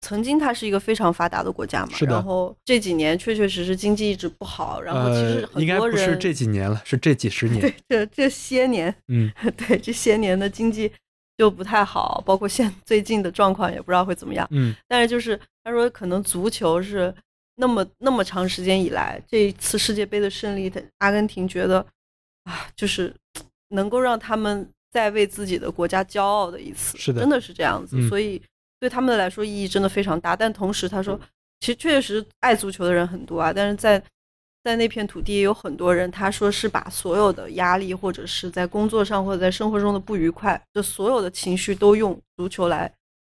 [0.00, 10.90] 曾经它是一个非常发达的国家嘛，然后这几年确确实实经济一直不好，然后其实很多人不是这几年了，是这几十年，对，这这些年，嗯， 对，这些年的经济
[11.36, 17.14] 就不太好，包括现最近的状况也不知道会怎么样，嗯，但是就是他说，可能足球是
[17.56, 21.84] 那么那么长时间以来这一次世界杯的胜利，阿根廷觉得
[22.44, 23.14] 啊，就是。
[23.70, 28.40] 能够让他们再为自己的国家骄傲的一次，是的，真的是这样子，所以
[28.80, 30.34] 对他们来说意义真的非常大。
[30.36, 31.18] 但同时，他说，
[31.60, 34.02] 其实确实爱足球的人很多啊，但是在
[34.64, 42.92] 在那片土地也有很多人，他说是把所有的压力，或者是在工作上或者在生活中的不愉快，就所有的情绪都用足球来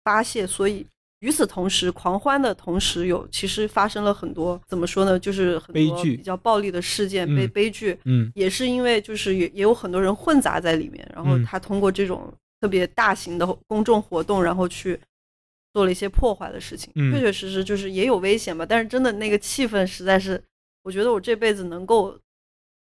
[0.04, 0.86] 发泄，所以。
[1.20, 5.18] 与此同时，狂欢的同时，有其实发生了很多怎么说呢？
[5.18, 14.96] 就是很多比较暴力的事件，悲悲剧，嗯，也是因为就是也也有很多人混杂在里面，然后他通过这种特别大型的公众活动，然后去
[15.72, 18.64] 做了一些破坏的事情，确确实实就是也有危险吧。
[18.66, 20.42] 但是真的那个气氛实在是，
[20.82, 22.18] 我觉得我这辈子能够，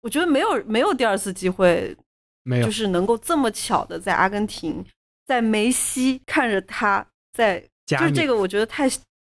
[0.00, 1.96] 我觉得没有没有第二次机会，
[2.42, 4.84] 没有，就是能够这么巧的在阿根廷，
[5.26, 7.62] 在梅西看着他在。
[7.84, 8.88] 就是这个，我觉得太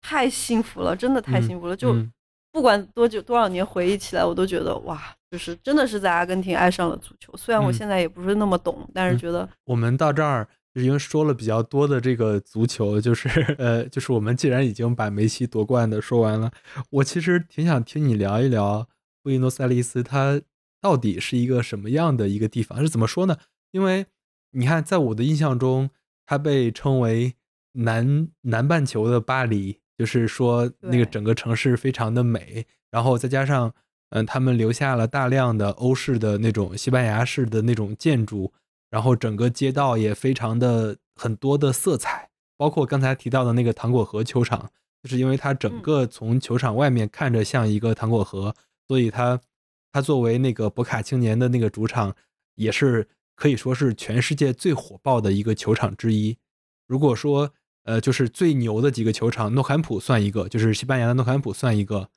[0.01, 1.75] 太幸福了，真的太幸福了。
[1.75, 1.95] 就
[2.51, 7.35] 不管多久多少年回忆起来，我都觉得哇，就是真的是在阿根廷爱上了足球。
[7.35, 16.51] 虽然我现在也不是那么懂，但是觉得我们到这儿，因为说了比较多的这个足球，就是呃，就是我们既然已经把梅西夺冠的说完了，
[16.89, 18.87] 我其实挺想听你聊一聊
[19.21, 20.41] 布宜诺斯艾利斯，它
[20.81, 22.79] 到底是一个什么样的一个地方？
[22.81, 23.37] 是怎么说呢？
[23.71, 24.05] 因为
[24.51, 25.89] 你看，在我的印象中，
[26.25, 27.35] 它被称为。
[27.75, 33.73] 南南半球的巴黎，就是说那个整个城市非常的美，然后再加上，
[34.11, 38.53] 嗯，他们留下了大量的欧式的那种西班牙式的那种建筑，
[38.93, 44.69] 然后整个街道也非常的很多的色彩，包括刚才提到的那个糖果河球场，
[45.01, 48.53] 就是因为它整个从球场外面看着像一个糖果河，
[48.87, 49.41] 所以它
[49.91, 52.15] 它作为那个博卡青年的那个主场，
[52.53, 56.37] 也是可以说是全世界最火爆的一个球场之一。
[56.85, 57.51] 如果说
[57.85, 62.09] 呃，就是最牛的几个球场，诺坎普算一个，就是西班牙的诺坎普算一个，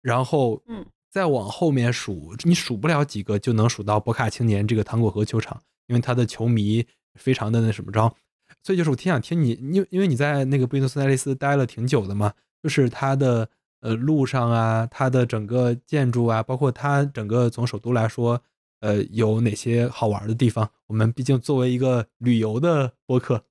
[0.00, 5.60] 然后，嗯，再往后面数，你数不了几个就能数到博卡青年这个糖果河球场，
[5.90, 6.86] 因为他的球迷
[7.16, 8.14] 非常的那什么着，
[8.62, 12.32] 所以就是我挺想听你，因为因为你在那个布宜诺斯艾利斯待了挺久的嘛，
[12.62, 13.48] 就是它的
[13.80, 18.40] 呃路上啊，它的整个建筑啊，包括它整个从首都来说，
[18.80, 20.70] 呃，有哪些好玩的地方？
[20.86, 23.42] 我们毕竟作为一个旅游的播客。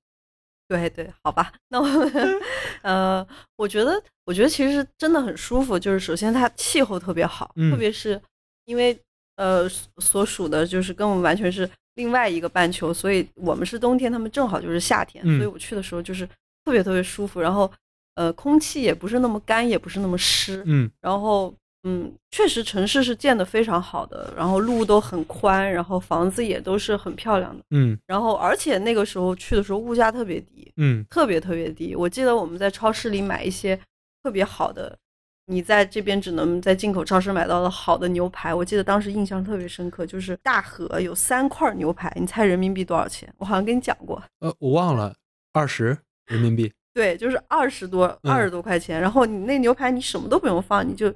[0.66, 2.40] 对对，好吧，那我们，
[2.82, 3.26] 呃，
[3.56, 5.78] 我觉得，我觉得其实真的很舒服。
[5.78, 8.18] 就是首先它气候特别好，特别是
[8.64, 8.98] 因为
[9.36, 9.68] 呃
[9.98, 11.68] 所属的就是跟我们完全是
[12.00, 16.26] 另外一个半球，所以我们是冬天，他们正好就是夏天，所以我去的时候就是
[16.64, 17.38] 特别特别舒服。
[17.42, 17.70] 然后
[18.14, 27.62] 呃，空气也不是那么干，也不是那么湿，嗯，然后嗯，确实城市是建的非常好的，然后路都很宽，然后房子也都是很漂亮的。
[27.70, 31.94] 嗯然后而且那个时候去的时候物价特别低，嗯特别特别低。
[31.94, 33.78] 我记得我们在超市里买一些
[34.22, 34.96] 特别好的，
[35.50, 38.54] 你在这边只能在进口超市买到的好的牛排。
[38.54, 43.28] 我记得当时印象特别深刻，就是大盒有三块牛排，你猜人民币多少钱？
[43.36, 45.14] 我好像跟你讲过，呃，我忘了
[45.52, 49.00] 二十人民币 对，就是二十多嗯二十多块钱。
[49.00, 51.12] 然后你那牛排你什么都不用放，你就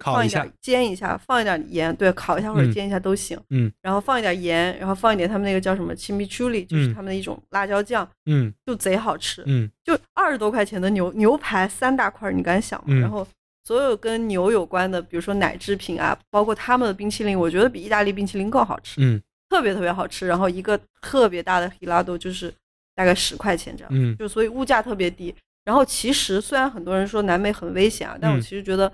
[0.00, 3.38] 放一点烤一下，煎一下，放一点盐，对，烤一下或者嗯煎一下都行。
[3.50, 9.42] 嗯然后放一点盐，然后放一点他们那个叫什么 chimichurri，就是嗯他们的一种辣椒酱，嗯就贼好吃。
[9.46, 12.86] 嗯就二十多块钱的牛牛排三大块儿，你敢想吗？
[12.88, 13.26] 嗯然后
[13.66, 20.26] 所有跟牛有关的，比如说奶制品啊，包括他们的冰淇淋，我觉得比意大利冰淇淋更好吃，嗯特别特别好吃。
[20.28, 22.52] 然后一个特别大的 helado 就是
[22.94, 25.34] 大概十块钱这样，嗯就所以物价特别低。
[25.64, 28.92] 然后其实虽然很多人说南美很危险啊，但我嗯其实觉得，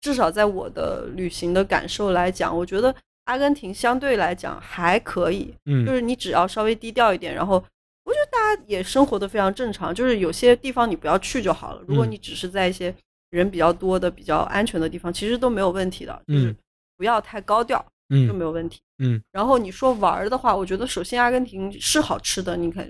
[0.00, 2.94] 至少在我的旅行的感受来讲，我觉得
[3.24, 7.62] 阿根廷相对来讲还可以，嗯就嗯是你只要稍微低调一点，然后
[8.04, 11.82] 我觉得大家也生活的非常正常，就是有些地方你不要去就好了。
[11.86, 12.94] 如果嗯你只是在一些
[13.34, 16.56] 人比较多的、比较安全的地方，其实都没有问题的，就是嗯。
[16.96, 17.78] 不要太高调
[18.08, 18.80] 就嗯没有问题。
[18.98, 19.20] 嗯。
[19.32, 22.88] 然后你说玩儿的话，我觉得首先阿根廷是好吃的，你看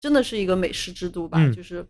[0.00, 1.52] 真的是一个美食之都吧，嗯。
[1.52, 1.84] 就是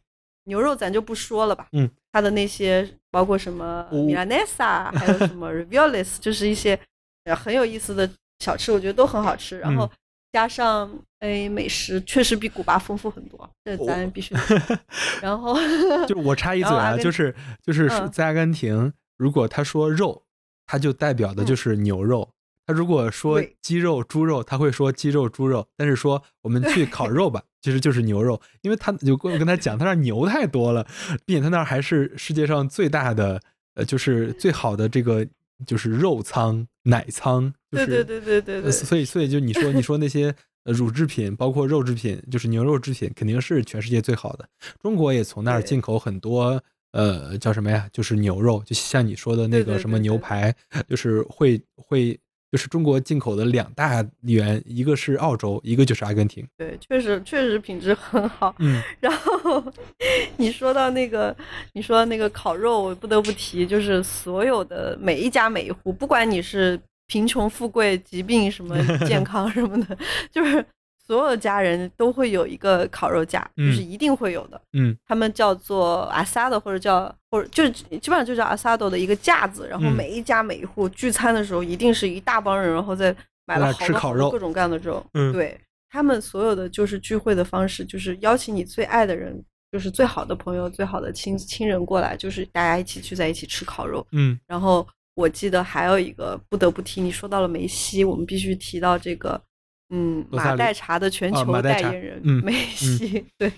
[0.45, 6.79] 牛肉咱就不说了吧，嗯，它的那些包括什么哦米兰内萨，还有什么 r e v i o l e s 就是一些
[7.25, 9.59] 呃很有意思的小吃，我觉得都很好吃。
[9.59, 9.91] 然后嗯
[10.37, 14.35] 加上哎美食确实比古巴丰富很多，这咱必须。
[15.23, 15.57] 然后
[16.07, 20.25] 就我插一嘴啊，就是就是嗯在阿根廷，如果他说肉，
[20.67, 22.29] 他就代表的就是牛肉。
[22.67, 25.67] 他如果说鸡肉、猪肉，他会说鸡肉、猪肉。
[25.75, 30.87] 但是说我们去烤肉吧，其实就是牛肉，因为他有跟我跟他讲，他那儿牛太多了，
[31.25, 33.41] 并且他那儿还是世界上最大的，
[33.77, 35.27] 呃，就是最好的这个
[35.67, 44.49] 就是肉仓、奶仓，就是对对对对对呃对，所以所以就你说你说那些呃乳制品，包括肉制品，就是牛肉制品，肯定是全世界最好的。
[44.83, 46.63] 中国也从那儿进口很多，
[46.93, 47.89] 呃，叫什么呀？
[47.93, 50.55] 就是牛肉，就像你说的那个什么对对牛排，
[50.89, 52.19] 就是会会。
[52.53, 56.47] 就是中国进口的两大源，一个是澳洲，一个就是阿根廷。
[56.57, 58.55] 对，确实确实品质很好。
[58.61, 59.63] 嗯 然后
[60.39, 61.37] 你说到那个，
[61.75, 68.77] 你说到那个烤肉，我不得不提，就是所有的每一家每一户，不管你是贫穷富贵、疾病什么
[69.07, 69.97] 健康什么的，
[70.31, 70.65] 就是
[71.05, 74.61] 所有家人都会有一个烤肉架，就是嗯一定会有的。
[74.73, 83.15] 嗯他们叫做 asado 或者叫或者就基本上就叫 asado 的一个架子，然后嗯每一家每一户聚餐的时候，一定是一大帮人，然后再
[83.47, 85.05] 买了好多各种各样的肉。
[85.15, 89.41] 嗯对他们所有的就是聚会的方式，就是邀请你最爱的人，
[89.71, 94.05] 就是最好的朋友、最好的亲亲人过来，就是大家一起聚在一起吃烤肉。
[94.11, 94.85] 嗯然后
[95.17, 99.43] 我记得还有一个不得不提，你说到了梅西，我们必须提到这个。
[99.91, 103.49] 嗯，马黛茶的全啊球代言人、嗯梅西，对，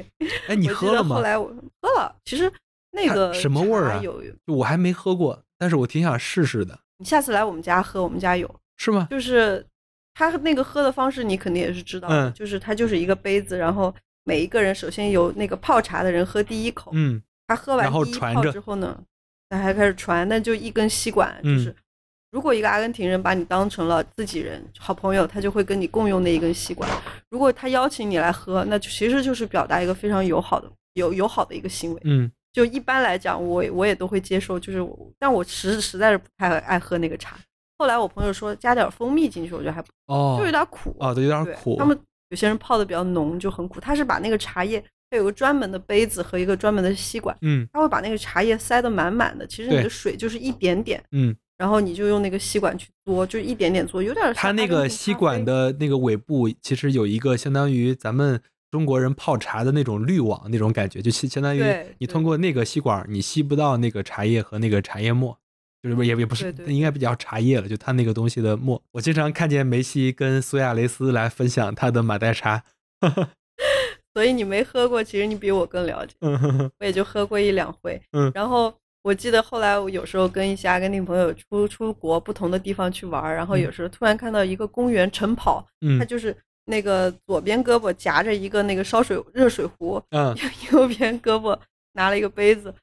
[0.46, 1.22] 哎， 你喝了吗后？
[1.22, 1.46] 来我
[1.80, 2.52] 喝了，其实
[2.90, 4.02] 那个什么味儿啊
[4.44, 9.08] 我还没喝过，但是我挺想试试的，你下次来我们家喝，我们家有，是吗？
[9.10, 9.64] 就是
[10.12, 13.94] 他那个喝的方式，你肯定也是知道的，嗯就是它就是一个杯子，然后
[14.24, 19.04] 每一个人首先由那个泡茶的人喝第一口，嗯他喝完第一泡之后呢，他
[19.56, 21.74] 还开始传，那就一根吸管，就嗯是。
[22.30, 26.88] 如果一个阿根廷人把你当成了自己人、好朋友，他就会跟你共用那一根吸管。
[27.30, 32.00] 如果他邀请你来喝，那就其实就是表达一个非常友好的、友友好的一个行为。
[32.04, 37.38] 嗯就一般来讲，我我也都会接受，就是我，但我实实在是不太爱喝那个茶。
[37.78, 41.76] 后来我朋友说加点蜂蜜进去，我觉得还不哦，就有点苦哦，对，有点苦。
[41.78, 41.96] 他们
[42.30, 43.78] 有些人泡的比较浓，就很苦。
[43.80, 49.46] 他是把那个茶叶，它有个专门的杯子和一个专门的吸管，嗯它会把那个茶叶塞得满满的。
[49.46, 58.40] 其实你的水就是一点点，嗯，然后你就用那个吸管去嘬，就一点点嘬，有点像它那个吸管的那个尾部其实有一个相当于咱们
[58.70, 61.62] 中国人泡茶的那种滤网那种感觉，就相相当于
[61.98, 65.38] 你通过那个吸管，你吸不到那个茶叶和那个茶叶沫。
[65.80, 68.82] 就是不也也不是应该比较茶叶了，就它那个东西的沫。
[68.90, 72.64] 我经常看见梅西跟苏亚雷斯来分享他的马黛茶，
[74.18, 76.14] 所以你没喝过，其实你比我更了解。
[76.80, 78.00] 我也就喝过一两回。
[78.10, 90.36] 嗯然后我记得后来我有时候跟一些阿根廷朋友出出国不同的地方去玩，然后有时候突然看到一个公园晨跑，嗯它就是那个左边胳膊夹着一个那个烧水热水壶，嗯
[90.72, 91.56] 右边胳膊
[91.92, 92.74] 拿了一个杯子。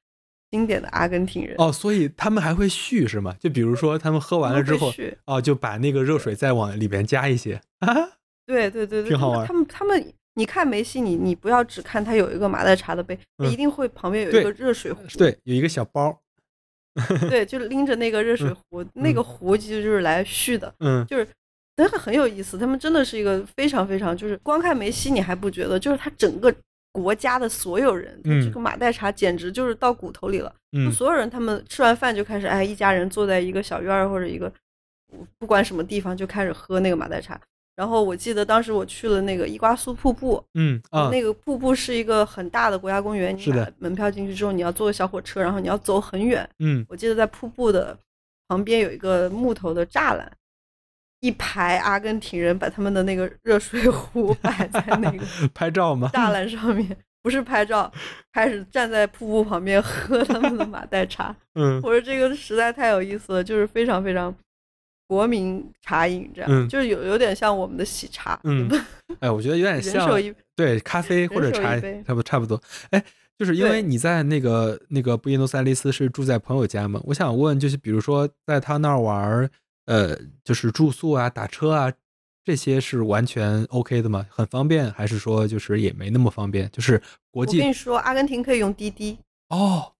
[0.51, 3.36] 经典的阿根廷人哦，所以他们还会续是吗？
[3.41, 4.93] 就比如说他们喝完了之后
[5.25, 7.93] 哦，就把那个热水再往里边加一些 啊，
[8.45, 16.21] 对对对对，挺好玩他们他们，你看梅西，你你不要只看他有一个马黛茶的杯，他嗯一定会旁边有一个热水壶，对，有一个小包，
[17.29, 21.27] 对， 就拎着那个热水壶，那个壶其实就是来续的，嗯就是
[21.77, 22.57] 真的很有意思。
[22.57, 26.53] 他们真的是一个非常非常，就是光看梅西你还不觉得，就是他整个
[26.91, 30.53] 国家的所有人，嗯这个马黛茶简直就是到骨头里了。
[30.71, 34.51] 就嗯所有人他们吃完饭就开始，哎，一家人坐在一个小院儿或者一个
[35.39, 37.39] 不管什么地方就开始喝那个马黛茶。
[37.76, 46.47] 然后我记得当时我去了那个伊瓜苏瀑布，嗯啊那个瀑布是一个很大的国家公园，你是的买门票进去之后，你要坐个小火车，然后你要走很远。
[46.59, 47.97] 嗯我记得在瀑布的
[48.47, 50.32] 旁边有一个木头的栅栏，
[51.19, 56.09] 一排阿根廷人把他们的那个热水壶 摆在那个拍照吗？
[56.13, 57.91] 栅栏上面，不是拍照，
[58.32, 61.36] 开始站在瀑布旁边喝他们的马黛茶。
[61.55, 64.34] 嗯我说这个实在太有意思了，就是非常非常
[65.08, 66.68] 国民茶饮，这样、嗯。
[66.68, 68.70] 就是有有点像我们的喜茶，嗯。
[69.20, 70.10] 哎，我觉得有点人像
[70.56, 72.62] 对咖啡或者茶差不差不多。
[72.89, 73.03] 哎，
[73.38, 79.49] 就是因为你在那个那个布宜诺斯艾利斯是住在朋友家嘛，我想问，就是比如说在他那儿玩，
[79.86, 81.91] 呃，就是住宿啊、打车啊，
[82.43, 84.26] 这些是完全 OK 的吗？
[84.30, 86.70] 很方便，还是说就是也没那么方便？
[86.72, 87.01] 就是
[87.32, 89.18] 国际我跟你说，阿根廷可以用滴滴，
[89.49, 89.93] 哦，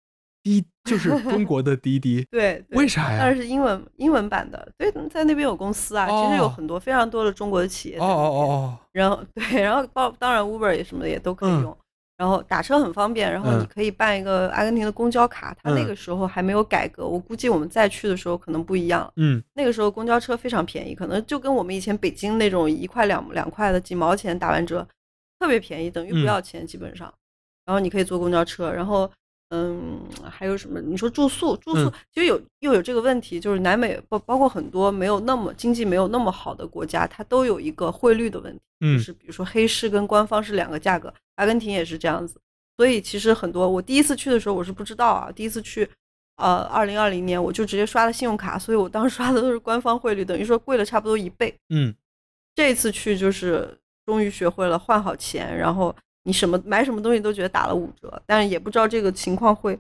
[0.46, 3.18] 滴就是中国的滴滴， 对，对为啥呀？
[3.20, 8.06] 但是英文英文版的，对，在那边有公司啊，其实有哦很多非常多的中国的企业哦。
[8.06, 11.78] 哦哦然后 对，然后包当然 Uber 也什么的也都可以嗯用，
[12.18, 19.12] 然后打车很方便，然后你嗯可以办一个阿根廷的公交卡，它那嗯个时候还没有改革，我估计我们再去的时候可能不一样了。
[19.16, 24.88] 嗯那个时候公交车非常便宜，可能就跟我们以前北京那种一块两两块的几毛钱打完折，
[25.40, 27.12] 特别便宜，等于不嗯要钱基本上。
[27.66, 29.10] 然后你可以坐公交车，然后
[29.50, 30.82] 嗯，还有什么？
[30.82, 42.40] 你说住宿，住宿、嗯其实有又有这个问题，就是南美包包括很多没有那么经济没有那么好的国家，它都有一个汇率的问题，就嗯是比如说黑市跟官方是两个价格，阿根廷也是这样子。
[42.78, 45.88] 所以其实很多，我第一次去的时候我是不知道啊，第一次去，
[46.38, 51.56] 呃，二零二零年我就直接刷了信用卡，所以我当时刷的都是官方汇率，等于说贵了差不多一倍。
[51.70, 51.96] 嗯
[52.56, 59.80] 这次去就是终于学会了换好钱，然后你什么买什么东西都觉得打了五折，但是也不知道这个情况会。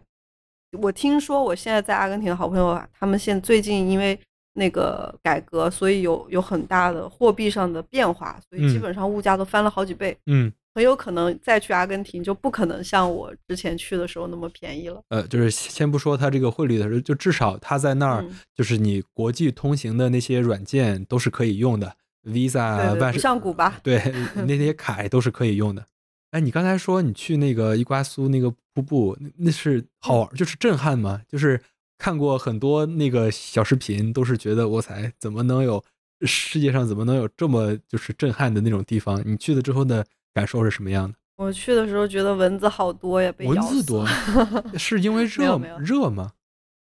[0.82, 4.18] 我听说我现在在阿根廷的好朋友啊，他们现最近因为
[4.54, 15.02] 那个改革，所以有有很大的货币上的变化，所以基嗯本上物价都翻了好几倍，嗯很有可能再去阿根廷就不可能像我之前去的时候那么便宜了。
[15.08, 24.02] 呃，就是先不说它这个汇率的事，就至少它在那儿，嗯就是你国际通行的那些软件都是可以用的，Visa 万事像古巴，对
[24.46, 25.86] 那些卡也都是可以用的。
[26.36, 31.22] 哎，你刚才说你去那个伊瓜苏那个瀑布，那那是好玩，就是震撼吗？
[31.30, 31.58] 就是
[31.98, 35.82] 看过很多那个小视频，都是觉得我才怎么能有
[36.26, 39.24] 世界上怎么能有这么就是震撼的那种地方？
[39.26, 41.18] 你去了之后的感受是什么样的？
[41.38, 44.06] 我去的时候觉得蚊子好多呀，被蚊子多，
[44.78, 46.34] 是因为热热吗？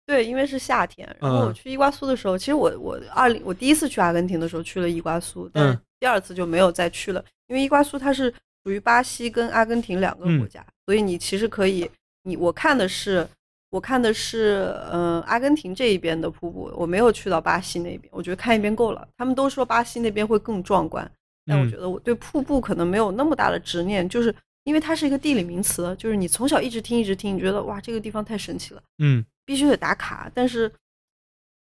[0.05, 1.09] 对，因为是夏天。
[1.18, 8.30] 然后我嗯去伊瓜苏的时候，其实我我二零我第一次去阿根廷的时候去了伊瓜苏，但第二次就没有再去了，因为伊瓜苏它是
[8.68, 11.90] 属于巴西跟阿根廷两个嗯国家，所以你其实可以，
[12.24, 13.26] 你我看的是
[13.70, 19.08] 我看的是嗯、呃阿根廷这一边的瀑布，我没有去到巴西那边，我觉得看一遍够了。
[19.16, 21.10] 他们都说巴西那边会更壮观，
[21.46, 28.82] 但我嗯觉得我对瀑布可能没有那么大的执念，就是因为它是一个地理名词，就是你从小一直听一直听，你觉得哇这个地方太神奇了。
[28.98, 30.70] 嗯必须得打卡，但是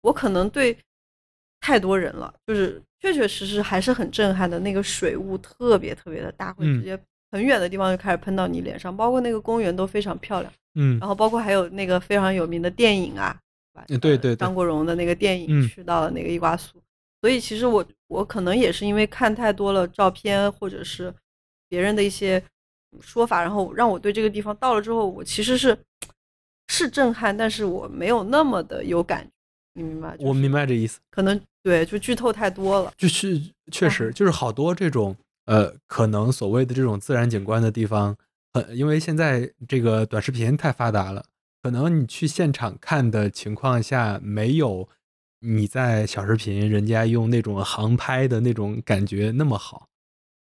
[0.00, 0.76] 我可能对
[1.60, 4.58] 太多人了，就是确确实实还是很震撼的。
[4.60, 6.98] 那个水雾特别特别的大，会嗯直接
[7.30, 13.38] 很远的地方就开始喷到你脸上，包括那个公园都非常漂亮，嗯然后包括还有那个非常有名的电影啊，
[13.88, 16.80] 嗯对对对张国荣的那个电影嗯去到了那个伊瓜苏，
[17.20, 21.12] 所以其实我我可能也是因为看太多了照片或者是
[21.68, 22.42] 别人的一些
[23.00, 25.76] 说法，然后让我对这个地方到了之后，我其实是
[26.68, 29.30] 是震撼，但是我没有那么的有感觉，
[29.74, 30.16] 你明白？
[30.20, 31.00] 我明，白这意思。
[31.10, 32.92] 可能对，就剧透太多了。
[32.96, 33.42] 就是
[33.72, 38.16] 确实嗯就是好多这种呃，可能所谓的这种自然景观的地方，
[38.52, 41.24] 很因为现在这个短视频太发达了，
[41.64, 44.88] 可能你去现场看的情况下，没有
[45.40, 49.88] 你在小视频人家用那种航拍的那种感觉那么好。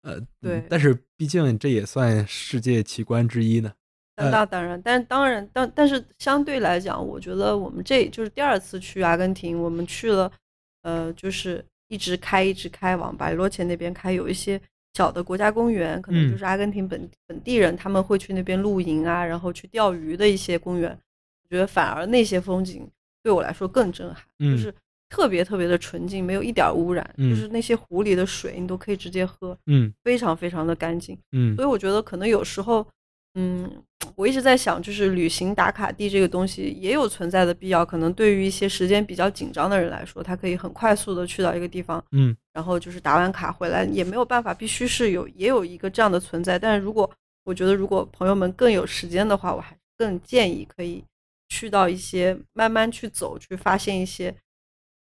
[0.02, 3.72] 呃，对但是毕竟这也算世界奇观之一呢。
[4.18, 10.32] 那当然，但当然，但但是相对来讲，我觉得我们这就是第二次去阿根廷，我们去了，
[10.86, 14.62] 呃，就是一直开一直开往白罗前那边开，有一些
[14.94, 16.32] 小的国家公园，可能嗯。
[16.32, 22.88] 就是阿根廷本本地人他们会去那边露营啊，然后去钓鱼的一些公园，我觉得反而那些风景
[23.24, 24.56] 对我来说更震撼，嗯。
[24.56, 24.74] 就是
[25.10, 27.30] 特别特别的纯净，没有一点儿污染，嗯。
[27.30, 29.92] 就是那些湖里的水你都可以直接喝，嗯。
[30.04, 31.18] 非常非常的干净。
[31.32, 31.56] 嗯。
[31.56, 32.86] 所以我觉得可能有时候
[33.36, 33.70] 嗯，
[34.16, 37.86] 我一直在想，就是旅行打卡地这个东西也有存在的必要。
[37.86, 46.58] 可能对于一些时间比较紧张的人来说，他可以很快速的去到一个地方，嗯，然后就是打完卡回来也没有办法，必须是有也有一个这样的存在。
[46.58, 47.10] 但是如果
[47.44, 51.04] 我觉得如果朋友们更有时间的话，我还更建议可以
[51.50, 54.34] 去到一些慢慢去走，去发现一些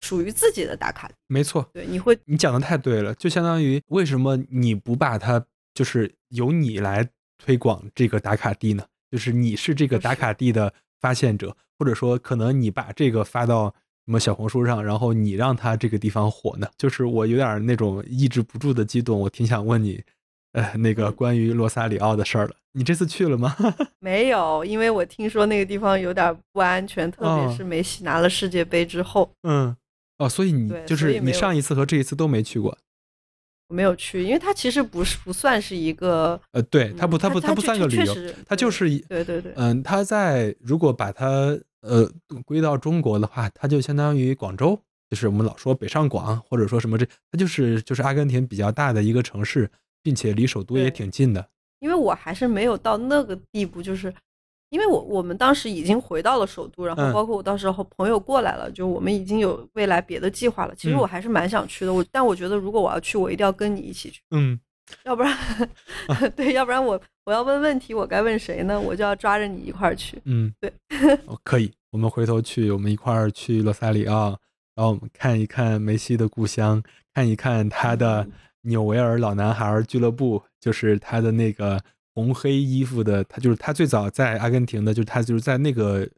[0.03, 1.11] 属于自己的打卡。
[1.26, 7.09] 没错，对，你会你讲的太对了，就相当于为什么你不把它就是由你来
[7.39, 8.84] 推广这个打卡地呢？
[9.11, 13.74] 就是你是这个打卡地的发现者，或者说可能你把这个发到
[14.05, 16.68] 什么小红书上，然后你让他这个地方火呢？
[16.76, 20.03] 就是我有点那种抑制不住的激动，我挺想问你，
[20.53, 22.55] 呃，那个关于罗萨里奥的事儿了。
[22.72, 23.57] 你这次去了吗？
[23.99, 29.30] 没有，因为我听说那个地方有点不安全，特别是梅西拿了世界杯之后。
[29.43, 29.74] 嗯，
[30.18, 32.76] 哦，所以你就是你上一次和这一次都没去过。
[33.69, 38.14] 我没有去，因为它其实不是不算是一个，呃，对，它不，它不，它不算个旅游，
[38.47, 42.11] 它就是对对对，嗯，它在如果把它呃
[42.47, 49.71] 归到中国的话，它就相当于广州，就是我们老说北上广或者说什么这，它就是就是阿根廷比较大的一个城市，
[50.03, 51.47] 并且离首都也挺近的。
[51.81, 54.12] 因为我还是没有到那个地步，就是。
[54.71, 60.75] 因为我我们当时已经回到了首都，然后包括我到时候朋友过来了，就我们已经有未来别的计划了。
[60.75, 64.21] 其实我还是蛮想去的，我但我觉得如果我要去，我一定要跟你一起去。
[64.31, 64.61] 嗯，
[65.05, 65.35] 要不然，
[66.37, 68.79] 对，要不然我我要问问题，我该问谁呢？
[68.79, 70.21] 我就要抓着你一块儿去。
[70.27, 70.71] 嗯，对，
[71.43, 74.39] 可以，我们回头去，我们一块儿去罗萨里奥，
[74.75, 76.83] 然后我们看一看梅西的故乡，
[77.14, 78.27] 看一看他的
[78.61, 81.81] 纽维尔老男孩俱乐部，就是他的那个。
[82.19, 86.09] 红黑衣服的他就是他最早在阿根廷的，就是他就是在那个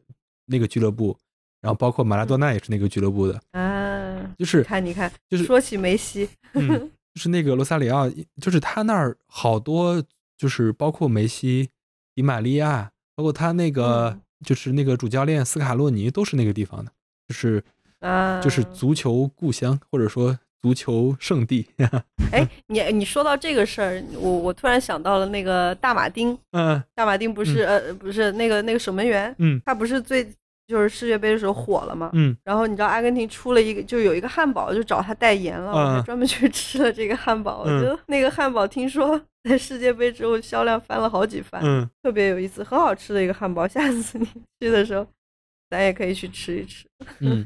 [0.47, 1.15] 那个俱乐部，
[1.61, 3.39] 然后包括马拉多纳也是那个俱乐部的。
[3.51, 8.09] 啊，就是看你看，就是说起梅西，就是那个罗萨里奥，
[8.41, 10.03] 就是他那儿好多
[10.35, 11.69] 就是包括梅西、
[12.15, 16.91] 迪玛利亚，包括他那个就是那个主教练斯卡洛尼都是那个地方的，
[17.27, 17.63] 就是
[17.99, 20.39] 啊，就是足球故乡或者说。
[20.61, 21.67] 足球圣地，
[22.31, 30.23] 哎，你你说到这个事儿，我我突然想到了那个大马丁，嗯，大马丁不是呃不是那个那个守门员，嗯，他不是最
[30.67, 32.11] 就是世界杯的时候火了嘛？
[32.13, 36.01] 嗯，然后你知道阿根廷出了一个就有一个汉堡，就找他代言了，我还。
[36.03, 44.25] 专门去吃了这个汉堡，我觉得那个汉堡听说在世界杯之后销量翻了好几番，嗯，特别有意思，很好吃的一个汉堡，下次你
[44.59, 45.07] 去的时候
[45.71, 46.85] 咱也可以去吃一吃，
[47.19, 47.43] 嗯，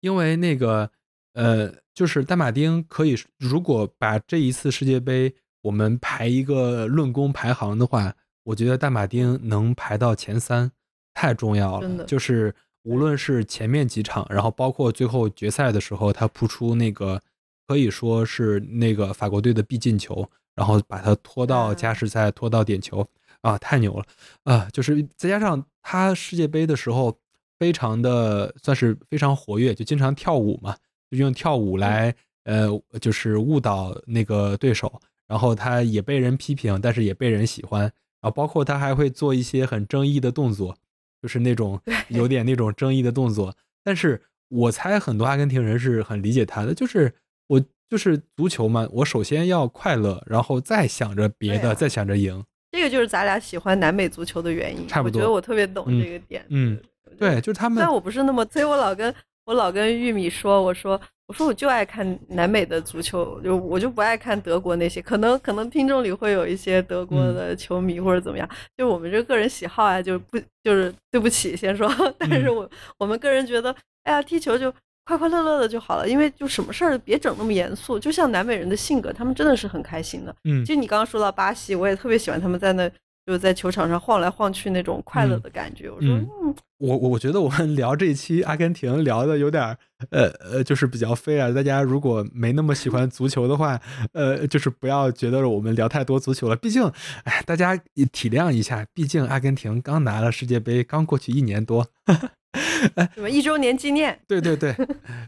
[0.00, 0.90] 因为那个。
[1.34, 8.14] 呃，就是大马丁可以，如果把这一次世界杯我们排一个论功排行的话，
[8.44, 10.70] 我觉得大马丁能排到前三，
[11.14, 12.04] 太重要了。
[12.04, 17.20] 就是无论是前面几场，然后包括最后决赛的时候，他扑出那个
[17.66, 23.06] 可以说是那个法国队的必进球，然后把他拖到加时赛，拖到点球
[23.42, 24.04] 啊，太牛了
[24.44, 24.68] 啊！
[24.72, 27.16] 就是再加上他世界杯的时候
[27.58, 30.76] 非常的算是非常活跃，就经常跳舞嘛。
[31.10, 32.68] 就用跳舞来，呃，
[33.00, 37.92] 就是误导那个对手，然后他也被人批评，但是也被人喜欢，然
[38.22, 40.76] 后包括他还会做一些很争议的动作，
[41.22, 43.54] 就是那种有点那种争议的动作。
[43.82, 47.14] 但是我猜很多阿根廷人是很理解他的，就是
[47.46, 52.44] 我就是足球嘛，我首先要快乐，然后再想着别的，再想着赢。
[52.72, 54.86] 这个就是咱俩喜欢南美足球的原因。
[54.86, 56.44] 差不多，我觉得我特别懂这个点。
[56.50, 56.78] 嗯，
[57.18, 57.78] 对，就是他们。
[57.80, 59.14] 但我不是那么，所以我老跟。
[59.48, 65.00] 我老跟玉米说，我说我说我就爱看南美的足球，就我就不爱看德国那些。
[65.00, 68.46] 可能可能听众里会有一些德国的球迷或者怎么样，
[68.76, 71.90] 就我们这个人喜好啊，就不就是对不起先说。
[72.20, 73.74] 但是我我们个人觉得，
[74.04, 74.70] 哎呀，踢球就
[75.06, 77.98] 快快乐乐的就好了，因为就什么事儿别整那么严肃。
[77.98, 80.36] 就像南美人的性格，他们真的是很开心的。
[80.44, 82.90] 嗯，就你刚刚说到巴西，我也特别喜欢他们在那。
[83.28, 85.90] 就在球场上晃来晃去那种快乐的感觉。
[85.90, 89.62] 我说，嗯，我我觉得我们聊这一期阿根廷聊的有点
[90.08, 91.50] 呃呃，就是比较飞啊。
[91.52, 93.78] 大家如果没那么喜欢足球的话，
[94.12, 96.56] 呃，就是不要觉得我们聊太多足球了。
[96.56, 96.82] 毕竟，
[97.24, 97.76] 哎，大家
[98.10, 101.86] 体谅一下，毕竟阿根廷刚拿了世界杯，刚过去一年多，
[102.96, 104.18] 哎，什么一周年纪念？
[104.26, 104.74] 对对对，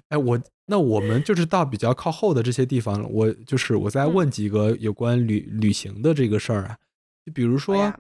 [0.09, 6.78] 哎，我那我们就是到比较靠后的这些地方了，我就是我再问几个有关旅旅行的这个事儿啊。
[7.25, 7.93] 就比如说，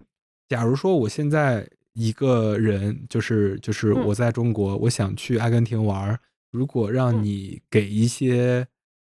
[0.48, 6.18] 假如说我现在一个人，就是就是我在中国，我想去阿根廷玩
[6.50, 8.66] 如果让你给一些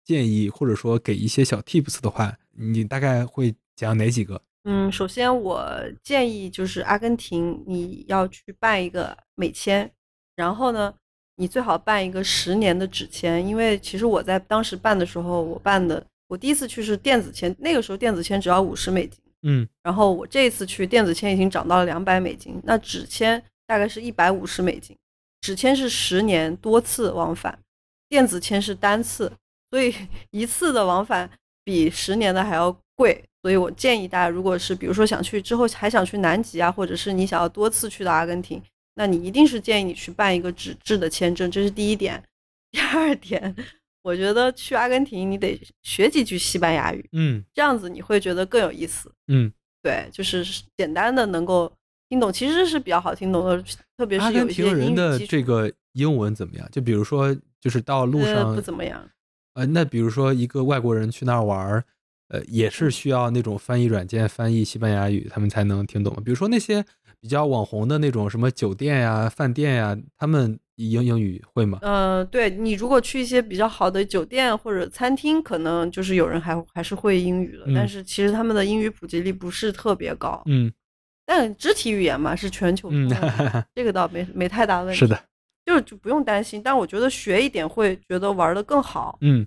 [0.05, 4.42] 建议，或者说给一些小 tips 的话，你大概会讲哪几个？
[4.64, 5.66] 嗯，首先我
[6.03, 9.90] 建议就是阿根廷你要去办一个美签，
[10.36, 10.92] 然后呢，
[11.36, 19.18] 你最好办一个十年的纸签，因为其实我在当时办的时候，我办的我第一次去是电子签，那个时候电子签只要五十美金。
[19.43, 24.97] 嗯然后我这次去电子签已经涨到了两百美金，那纸签大概是一百五十美金。
[25.41, 27.59] 纸签是十年多次往返，
[28.09, 29.32] 电子签是单次，
[29.70, 29.95] 所以
[30.30, 31.30] 一次的往返
[31.64, 33.24] 比十年的还要贵。
[33.43, 38.62] 所以我建议大家，如果是比如说想去之后还想去南极啊，或者是你想要多次去到阿根廷，
[38.97, 42.22] 那你一定是建议你去办一个纸质的签证，这是第一点。
[42.70, 43.57] 第二点，
[44.03, 49.12] 我觉得去阿根廷你得学几句西班牙语，嗯这样子你会觉得更有意思。
[49.28, 50.44] 嗯，对，就是
[50.76, 51.70] 简单的能够
[52.09, 53.62] 听懂，其实是比较好听懂的，
[53.96, 56.68] 特别是有一些根廷人的这个英文怎么样？
[56.72, 59.09] 就比如说，就是到路呃上不怎么样。
[59.55, 61.84] 呃，那比如说一个外国人去那儿玩儿，
[62.28, 66.14] 呃，也嗯是需要那种翻译软件翻译西班牙语，他们才能听懂。
[66.24, 66.84] 比如说那些
[67.20, 71.78] 比较网红的那种什么酒店呀、饭店呀，他们英英语会吗？
[71.82, 80.42] 呃，对你如果去一些比较好的酒店或者餐厅，可能就是有人还还是会英语的，嗯但是其实他们的英语普及率不是特别高。
[80.46, 80.72] 嗯
[81.26, 83.08] 但肢体语言嘛是全球通
[83.76, 84.98] 这个倒没没太大问题。
[84.98, 85.22] 是的，
[85.64, 86.60] 就就不用担心。
[86.60, 89.16] 但我觉得学一点会觉得玩的更好。
[89.20, 89.46] 嗯，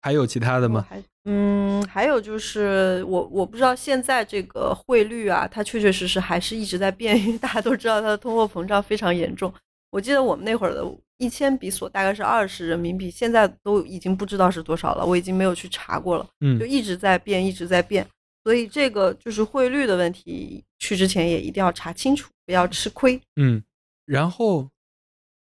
[0.00, 0.86] 还有其他的吗？
[0.88, 9.52] 还嗯，还有就是我我不知道现在这个汇率啊，它确确实实还是一直在变，因为大家都知道它的通货膨胀非常严重。
[9.90, 10.82] 我记得我们那会儿的
[11.18, 18.06] 一千比索大概是二十人民币，现在都已经不知道是多少了，我已经没有去查过了，嗯就一直在变，一直在变。
[18.42, 23.20] 所以这个就是汇率的问题，去之前也一定要查清楚，不要吃亏。
[23.36, 23.62] 嗯，
[24.06, 24.70] 然后，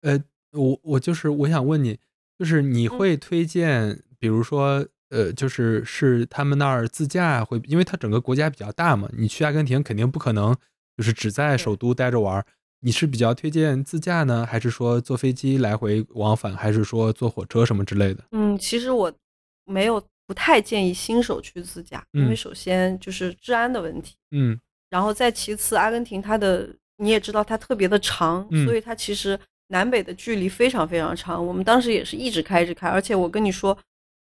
[0.00, 0.18] 呃，
[0.50, 2.00] 我我就是我想问你，
[2.36, 10.54] 就是你嗯会推荐，比如说，呃，就是是他们那儿自驾会，因为它整个国家比较大嘛，你去阿根廷肯定不可能
[10.96, 12.44] 就是只在首都待着玩儿，
[12.80, 18.24] 你是比较推荐自驾呢，还是说坐飞机来回往返，还是说坐火车什么之类的？
[18.32, 19.12] 嗯，其实我
[19.64, 24.14] 没有不太建议新手去自驾，因为嗯首先就是治安的问题。
[24.30, 24.58] 嗯
[24.90, 29.38] 然后再其次，阿根廷它的你也知道它特别的长，嗯所以它其实
[29.68, 31.46] 南北的距离非常非常长。
[31.46, 33.76] 我们当时也是一直开一直开，而且我跟你说，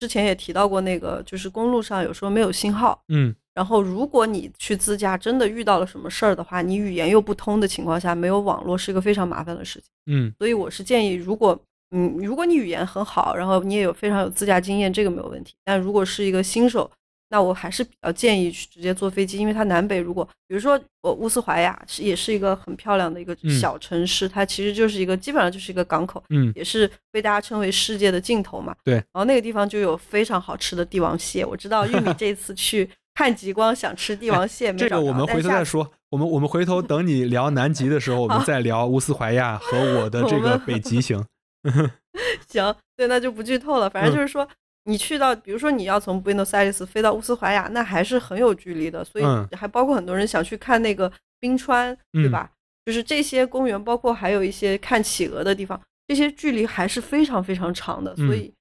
[0.04, 3.01] 之前也提到过那个，就是公路上有时候没有信号。
[3.08, 9.88] 嗯然后如果你去自驾真的遇到了什么事儿的话，你语言又不通的情况下，没有网络是一个非常麻烦的事情。
[10.08, 11.58] 嗯所以我是建议，如果
[11.91, 15.54] 嗯，如果你语言很好，然后你也有非常有自驾经验，这个没有问题。
[15.64, 16.91] 但如果是一个新手，
[17.34, 28.75] 那我还是比较建议去直接坐飞机，因为它南北如果，比如说我乌斯怀亚是也是一个很漂亮的一个嗯小城市，它其实就是一个基本上就是一个港口，嗯也是被大家称为世界的尽头嘛。
[28.84, 35.91] 对然后那个地方就有非常好吃的帝王蟹，我知道玉米 这次去看极光想吃帝王蟹没找着，这个我们回头再说。
[36.11, 41.25] 我们我们回头等你聊南极的时候，我们再聊乌斯怀亚和我的这个北极行。
[42.47, 43.89] 行，对，那就不剧透了。
[43.89, 44.47] 反正嗯就是说，
[44.86, 52.51] 你去到，比如说你要从 Buenos Aires 飞到乌斯怀亚，那还是很有距离的，所以嗯还包括很多人想去看那个冰川，对嗯吧？
[52.86, 58.13] 就是这些公园，包括还有一些看企鹅的地方，这些距离还是非常非常长的。
[58.17, 58.53] 所嗯以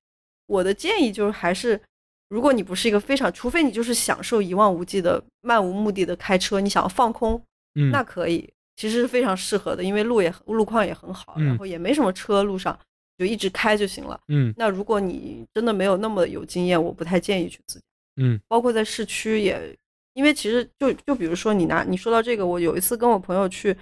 [0.46, 1.80] 我的建议就是，还是
[2.28, 7.42] 如果你不是一个非常，除非你就是享受一望无际的漫无目的的开车，你想要放空，
[7.74, 12.78] 嗯，那可以，其实是非常适合的，因为路也路况也很好，嗯然后也没什么车，路上
[13.22, 14.20] 就一直开就行了。
[14.28, 17.84] 嗯那如果你真的没有那么有经验，我不太建议去自驾，
[18.16, 19.76] 嗯包括在市区也，
[20.14, 23.76] 因为其实就就比如说你拿你说到这个，我有一次跟我朋友去，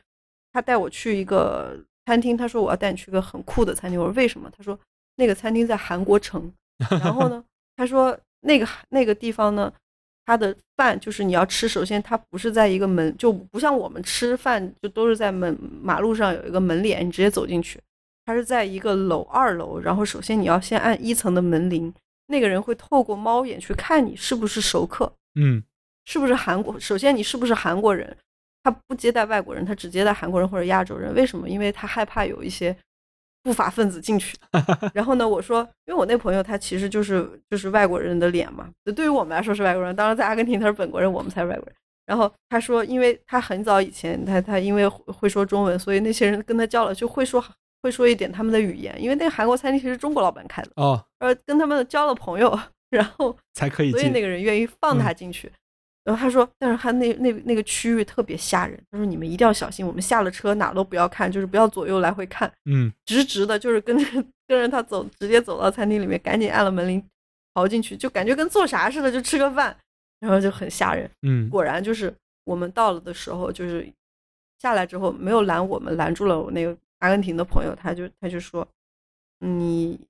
[0.52, 4.50] 他带我去一个餐厅，他说我要带你去一个很酷的餐厅，我说为什么？
[4.56, 4.78] 他说
[5.16, 6.52] 那个餐厅在韩国城，
[7.02, 7.42] 然后呢，
[7.76, 9.72] 他说那个那个地方呢。
[10.26, 17.80] 他的饭就是你要吃，首先它不是在一个门，就不像我们吃饭就都是在门马路上有一个门脸，你直接走进去。
[18.30, 21.92] 它是在一个楼二楼，然后首先你要先按一层的门铃，
[22.28, 25.60] 那个人会透过猫眼去看你是不是熟客，嗯
[26.04, 26.78] 是不是韩国。
[26.78, 28.16] 首先你是不是韩国人，
[28.62, 31.12] 他不接待外国人，他只接待韩国人或者亚洲人。
[31.12, 31.48] 为什么？
[31.48, 32.76] 因为他害怕有一些
[33.42, 34.38] 不法分子进去。
[34.94, 41.74] 然后呢，我说，因为我那朋友他其实就是就是外国人的脸嘛，对于我们来说是外国人，当然在阿根廷他是本国人，我们才是外国人。
[42.06, 47.44] 然后他说，因为他很早以前他他因为会会说中文，所以那些人跟他交流就会说
[47.82, 52.58] 会说一点他们的语言，因为那个韩国餐厅其实中国老板开的，哦，呃，跟他们交了朋友，
[52.90, 54.20] 然后 才可以所以那。
[54.20, 55.50] 个人愿意放他进去。
[56.02, 64.04] 然后他说，但是他那那那个区域特别吓人，他说你们一定要小心，我们下了车哪都不要看，就是不要左右来回看，嗯直直的，就是跟着
[64.48, 67.02] 跟着他走，直接走到餐厅里面，赶紧按了门铃，
[67.54, 69.76] 逃进去，就感觉跟做啥似的，就吃个饭，
[70.20, 71.08] 然后就很吓人。
[71.22, 72.12] 嗯果然就是
[72.44, 73.86] 我们到了的时候，就是
[74.58, 78.66] 下来之后没有拦我们，拦住了我那个阿根廷的朋友，他就他就说，
[79.40, 80.00] 你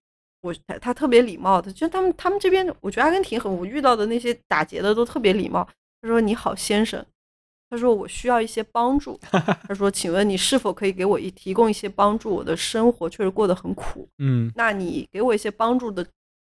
[0.42, 5.66] 我他他特别礼貌的，就他们他们这边，我觉得阿根廷很我遇到的那些打劫的都特别礼貌，
[6.00, 7.04] 他说你好，先生。
[7.72, 9.16] 他说我需要一些帮助。
[9.30, 12.28] 他说，请问你是否可以给我一提供一些帮助？
[12.28, 14.08] 我的生活确实过得很苦。
[14.18, 16.04] 嗯，那你给我一些帮助的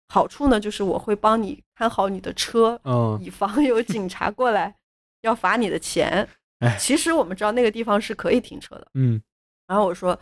[0.08, 0.58] 好处呢？
[0.58, 4.74] 就是我会帮你看好你的车，嗯，以防有警察过来
[5.20, 6.26] 要罚你的钱。
[6.60, 8.86] 哎，其实我们知道那个地方是可以停车的。
[8.94, 9.20] 嗯，
[9.66, 10.18] 然后我说，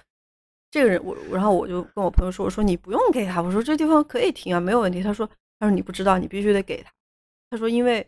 [0.70, 5.02] 这个人我，然后我就跟我朋友说，我说你不用给他，我说这地方可以停啊，没有问题。
[5.02, 5.26] 他说，
[5.58, 6.90] 他说你不知道，你必须得给他。
[7.50, 8.06] 他说，因为。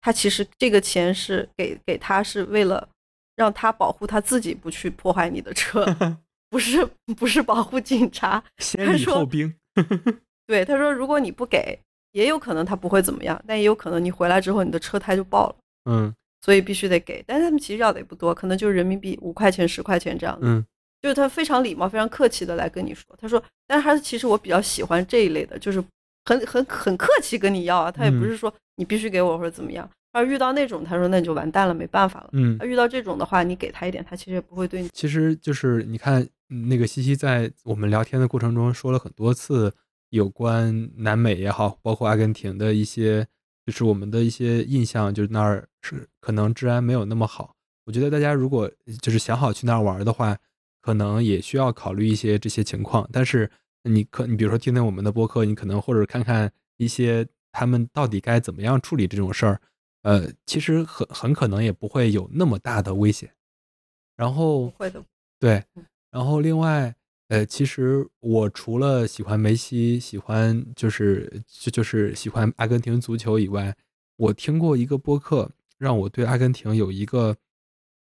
[0.00, 2.88] 他其实这个钱是给给他是为了
[3.34, 5.84] 让他保护他自己不去破坏你的车，
[6.48, 8.40] 不是不是保护警察。
[8.62, 9.52] 先礼后兵。
[10.46, 11.76] 对，他说如果你不给，
[12.12, 15.56] 也有可能他不会怎么样，但也有可能你回来之后你的车胎就爆了。
[15.90, 17.20] 嗯，所以必须得给。
[17.26, 20.46] 但是他们其实要的也不多，可能就是人民币五块钱、十块钱这样子。
[20.46, 20.64] 嗯，
[21.00, 23.04] 就是他非常礼貌、非常客气的来跟你说。
[23.20, 25.82] 他说，但是他其实我比较喜欢这一类的，就是
[26.24, 28.52] 很很很客气跟你要啊，他也不是说。
[28.80, 29.90] 你必须给我或者怎么样？
[30.12, 32.28] 而遇到那种，他说那你就完蛋了，没办法了。
[32.34, 34.88] 嗯，遇到这种的话，你给他一点，他其实也不会对你。
[34.94, 39.74] 其实就是你看，那个西西在我们聊天的过程中说了很多次
[40.10, 43.26] 有关南美也好，包括阿根廷的一些，
[43.66, 47.52] 就是我们的一些印象，就是那儿是可能治安没有那么好。
[47.84, 48.70] 我觉得大家如果
[49.02, 50.38] 就是想好去那儿玩的话，
[50.88, 53.08] 可能也需要考虑一些这些情况。
[53.12, 53.50] 但是
[53.82, 57.26] 你可你比如说听听我们的播客，你可能或者看看一些。
[57.50, 59.60] 他们到底该怎么样处理这种事儿？
[60.02, 63.32] 呃，其实很很可能也不会有那么大的危险。
[64.16, 65.02] 然后会的，
[65.40, 65.64] 对。
[66.10, 66.94] 然后另外，
[67.28, 73.74] 呃，其实我除了喜欢梅西，喜欢就是就就是喜欢阿根廷足球以外，
[74.16, 77.34] 我听过一个播客，让我对阿根廷有一个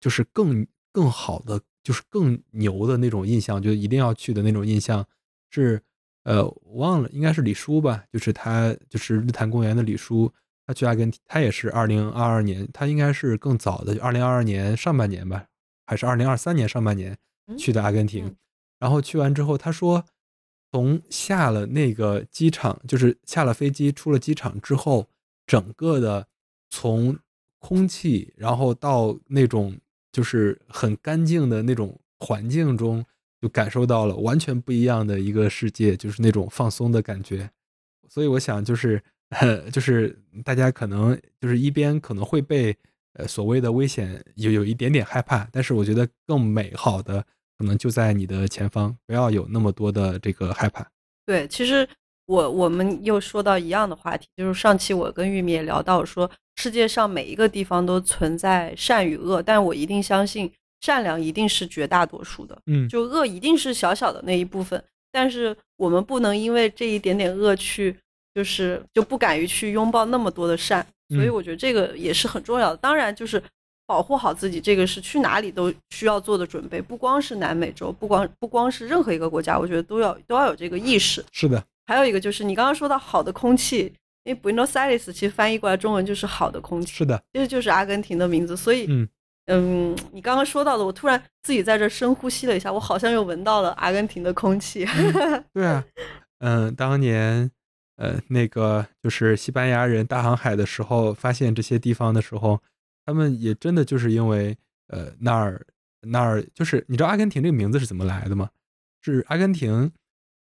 [0.01, 5.07] 就是更更好的，就是更牛的那种印象，就一定要去的那种印象
[5.51, 5.81] 是。
[6.25, 10.33] 呃，我忘了，应该是李叔吧，就是他，就是日坛公园的李叔，
[10.67, 15.45] 他去阿根廷，他也是二零二二年，他应该是更早的，二零二二年上半年吧，
[15.85, 17.15] 还是二零二三年上半年
[17.59, 18.35] 去的阿根廷，
[18.79, 20.03] 然后去完之后，他说，
[20.73, 25.07] 从下了那个机场，就是下了飞机，出了机场之后，
[25.47, 26.27] 整个的
[26.71, 27.19] 从
[27.59, 29.79] 空气，然后到那种
[30.15, 33.05] 就是很干净的那种环境中。
[33.43, 37.51] 就感受到了完全不一样的一个世界，就是那种放松的感觉。
[38.09, 38.99] 所以我想，就是
[39.71, 42.75] 就是大家可能就是一边可能会被
[43.13, 47.23] 呃所谓的危险有有一点点害怕，但是我觉得更美好的
[47.59, 50.91] 可能就在你的前方，不要有那么多的这个害怕。
[51.27, 51.87] 对，其实
[52.27, 60.53] 我我们又说到一样的话题，就是上期我跟玉米也聊到说，世界上每一个地方都存在善与恶，但我一定相信。
[60.81, 64.85] 善良一定是绝大多数的，嗯，就恶一定是小小的那一部分。
[65.11, 67.97] 但是我们不能因为这一点点恶去，
[68.35, 70.87] 就是就不敢于去拥抱那么多的善。
[71.09, 72.77] 所以我觉得这个也是很重要的。
[72.77, 73.43] 当然，就是
[73.87, 76.83] 保护好自己，这个是去哪里都需要做的准备。
[76.83, 81.25] 不光是南美洲，不光不光是任何一个国家，我觉得都要都要有这个意识。
[81.33, 81.65] 是的。
[81.87, 83.93] 还有一个就是你刚刚说到好的空气，
[84.25, 86.93] 因为 Buenos Aires 其实翻译过来中文就是好的空气。
[86.93, 88.57] 是的，这就是阿根廷的名字。
[88.57, 89.09] 所以，嗯。
[89.47, 94.87] 嗯，你刚刚说到的，我突然自己在这深呼吸了一下，我好像又闻到了阿根廷的空气。
[95.53, 95.85] 对啊，
[96.39, 97.51] 嗯，当年
[97.97, 102.59] 呃那个就是西班牙人大航海的时候，发现这些地方的时候，
[103.05, 104.57] 他们也真的就是因为
[104.89, 105.61] 呃那儿
[106.09, 108.49] 那儿就是你知道阿根廷这个名字是怎么来的吗？
[109.03, 109.93] 是阿根廷，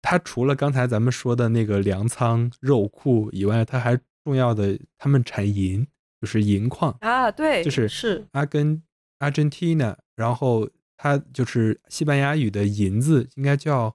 [0.03, 5.87] 它除了刚才咱们说的那个粮仓肉库以外，它还重要的他们产银。
[6.21, 8.81] 就是银矿啊，对，就是是阿根
[9.19, 13.93] Argentina，然后它就是西班牙语的银子应该叫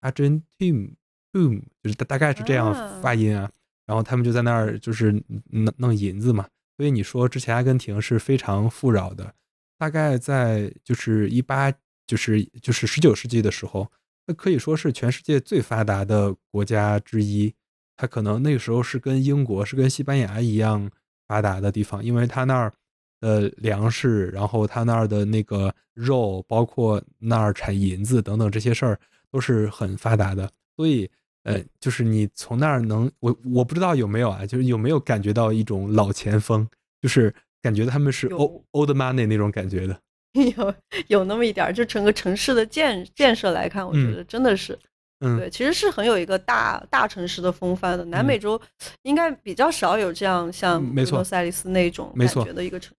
[0.00, 0.94] Argentum，
[1.34, 2.72] 就是大大概是这样
[3.02, 3.50] 发音啊。
[3.84, 6.48] 然后他们就在那儿就是弄弄银子嘛。
[6.78, 9.34] 所以你说之前阿根廷是非常富饶的，
[9.76, 11.70] 大概在就是一八
[12.06, 13.92] 就是就是十九世纪的时候，
[14.26, 17.54] 那可以说是全世界最发达的国家之一。
[17.96, 20.90] 它可能那个时候是跟英国是跟西班牙一样。
[21.28, 22.72] 发达的地方，因为它那儿
[23.20, 28.96] 的粮食，然后它那儿的那个肉，包括那儿产银子等等这些事儿，
[29.32, 30.48] 都是很发达的。
[30.76, 31.10] 所以，
[31.42, 36.64] 呃，就是你从那儿能，我我不知道有没有啊，就是有没有感觉到一种老钱风，
[37.02, 40.00] 就是感觉他们是 old old money 那种感觉的。
[40.56, 40.74] 有
[41.08, 44.78] 有那么一点儿，就整个城市的建建设来看，我觉得真的是。
[45.20, 48.04] 嗯，对，其实是很有一个大大城市的风范的。
[48.04, 48.60] 南美洲
[49.02, 52.94] 应该比较少有这样像布诺塞利斯那种感觉的一个城。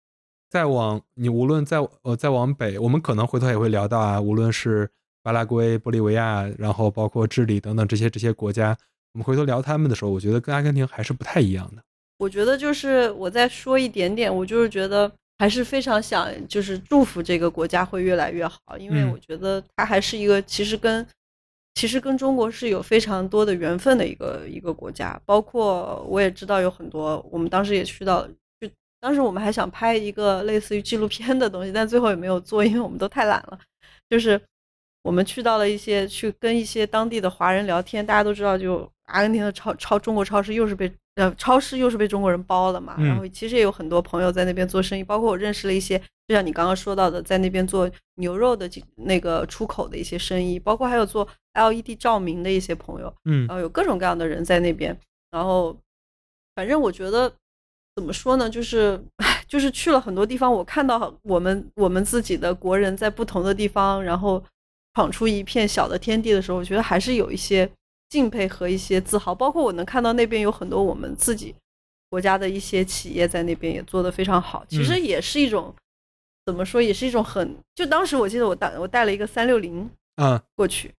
[0.50, 4.90] 再往你无论再呃再往北，我们可能回头也会聊到啊，无论是
[5.22, 8.76] 巴拉圭、玻利维亚，然后包括智利等等这些这些国家，
[9.14, 11.84] 我们回头聊他们的时候，我觉得跟阿根廷还是不太一样的。
[12.18, 21.06] 我觉得就是我再说一点点，我就是觉得还是非常想就是祝福这个国家会越来越好，因为嗯我觉得它还是一个其实跟
[21.76, 28.28] 其实跟中国是有非常多的缘分的一个一个国家，包括我也知道有很多，我们当时也去到。
[28.60, 28.68] 就
[29.00, 33.60] 当时我们还想拍一个类似于纪录片的东西，但最后也没有做，因为我们都太懒了。
[34.10, 34.42] 就是
[35.04, 42.96] 我们去到了一些去跟一些当地的华人聊天，大家都知道，就阿根廷的超超中国超市又是被呃超市又是被中国人包了嘛。
[42.98, 53.14] 嗯然后其实也有很多朋友在那边做生意，包括我认识了一些，就像你刚刚说到的，在那边做牛肉的这那个出口的一些生意，包括还有做 LED 照明的一些朋友。
[53.26, 54.98] 嗯然后有各种各样的人在那边，
[55.32, 55.76] 然后
[56.56, 57.32] 反正我觉得
[57.96, 64.44] 怎么说呢，就是唉，就是去了很多地方，我看到我们我们自己的国人在不同的地方，然后
[64.94, 67.70] 闯出一片小的天地的时候，我觉得还是有一些
[68.10, 69.34] 敬佩和一些自豪。
[69.34, 71.56] 包括我能看到那边有很多我们自己
[72.10, 75.74] 国家的一些企业在那边也做得非常好，其实嗯也是一种。
[76.46, 77.58] 怎么说，也是一种很……
[77.76, 80.90] 就当时我记得我带我带了一个三六零，啊，过去，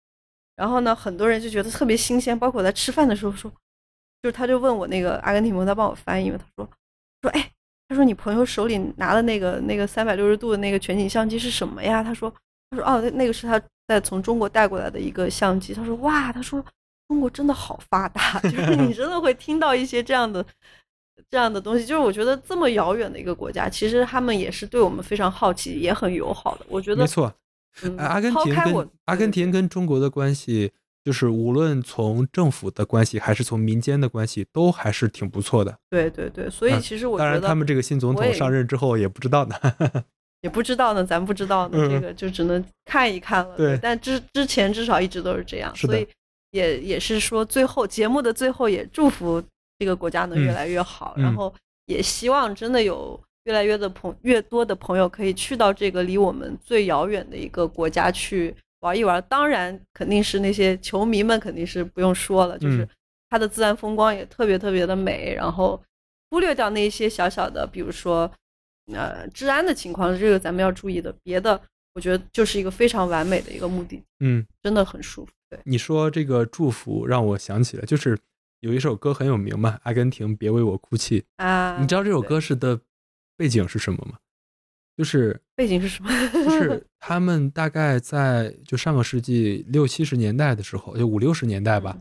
[0.56, 3.50] 然后呢，很多人就觉得特别新鲜，包括我在吃饭的时候说，
[4.22, 6.70] 就是他就问我那个阿根廷朋友，他帮我翻译嘛，他说
[7.22, 7.50] 说哎，
[7.88, 12.04] 他说你朋友手里拿的那个那个三百六十度的那个全景相机是什么呀？
[12.04, 12.30] 他说
[12.68, 15.72] 他说哦，那那个是他在从中国带过来的一个相机。
[15.72, 16.62] 他说哇，他说
[17.08, 20.44] 中国真的好发达， 就是你真的会听到一些这样的。
[21.30, 26.64] 这样的东西，就是我觉得这么遥远的一个国家，其实他们也是对我们非常好奇，也很友好的。
[26.68, 27.30] 我觉得没错，
[27.98, 30.70] 阿根廷跟阿根廷跟中国的关系，
[31.04, 35.76] 就是无论从政府的关系还是从民间的关系，都还是挺不错的。
[35.90, 39.56] 对对对，所以嗯其实我当然，觉得他们这个新总统上任之后也不知道呢。
[40.42, 43.56] 也不知道呢，咱不知道呢，嗯这个就只能看一看了。
[43.56, 46.06] 对但之之前至少一直都是这样，所以
[46.50, 49.42] 也也是说，最后节目的最后也祝福
[49.78, 51.54] 这个国家能越嗯来越好，嗯然后
[51.86, 59.22] 也希望真的有越来越的朋越多的朋友可以去到这个离我们最遥远的一个国家去玩一玩。
[59.28, 62.88] 当然，肯定是那些球迷们肯定是不用说了，就是嗯
[63.30, 65.78] 它的自然风光也特别特别的美，然后
[66.30, 68.30] 忽略掉那一些小小的，比如说
[68.92, 71.14] 呃治安的情况，这个咱们要注意的。
[71.22, 71.60] 别的，
[71.94, 75.32] 我觉得就是一个非常完美的一个目的，嗯，真的很舒服。
[75.50, 78.18] 对，你说这个祝福让我想起了，就是
[78.60, 81.20] 有一首歌很有名嘛，《阿根廷别为我哭泣》。
[81.36, 82.80] 啊，你知道这首歌是的
[83.36, 84.18] 背景是什么吗？
[84.96, 86.10] 就是背景是什么？
[86.32, 91.96] 就是他们大概在就上个世纪六七十年代的时候，就五六十年代吧，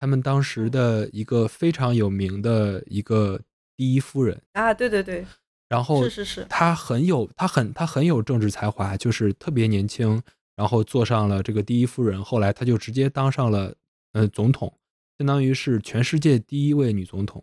[0.00, 3.40] 他们当时的一个非常有名的一个
[3.76, 5.24] 第一夫人，啊，对对对，
[5.68, 10.20] 然后是是是，她很有她很她很有政治才华，就是特别年轻，
[10.60, 13.74] 然后做上了这个第一夫人，后来她就直接当上了
[14.12, 14.70] 呃总统，
[15.16, 17.42] 相当于是全世界第一位女总统。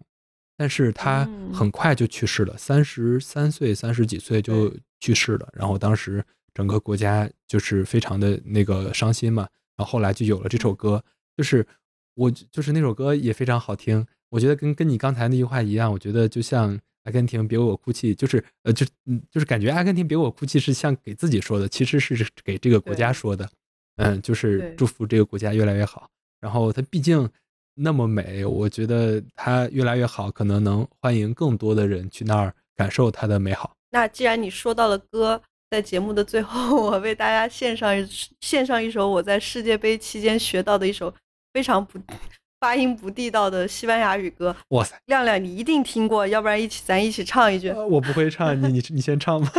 [0.56, 5.50] 但是她嗯很快就去世了，三十三岁、三十几岁就去世了。
[5.52, 6.24] 然后当时
[6.54, 9.48] 整个国家就是非常的那个伤心嘛。
[9.76, 11.04] 然后后来就有了这首歌，
[11.36, 11.66] 就是
[12.14, 14.06] 我就是那首歌也非常好听。
[14.30, 23.50] 我觉得跟跟你刚才那句话一样，我觉得就像阿根廷别为我哭泣，就是呃就嗯就是感觉阿根廷别为我哭泣是像给自己说的，其实是给这个国家说的。
[23.96, 26.10] 嗯，就是祝福这个国家越来越好。
[26.42, 27.28] 然后它毕竟
[27.74, 33.74] 那么美，我觉得它越来越好，可能能欢迎更多的人去那儿感受它的美好。
[33.90, 38.06] 那既然你说到了歌，在节目的最后，我为大家献上一
[38.42, 41.14] 献上一首我在世界杯期间学到的一首
[41.54, 41.98] 非常不
[42.60, 44.56] 发音不地道的西班牙语歌。
[44.70, 47.70] 哇塞，亮亮，你一定听过，要不然一起咱一起唱一句。
[47.70, 49.52] 呃我不会唱，你你你先唱吧。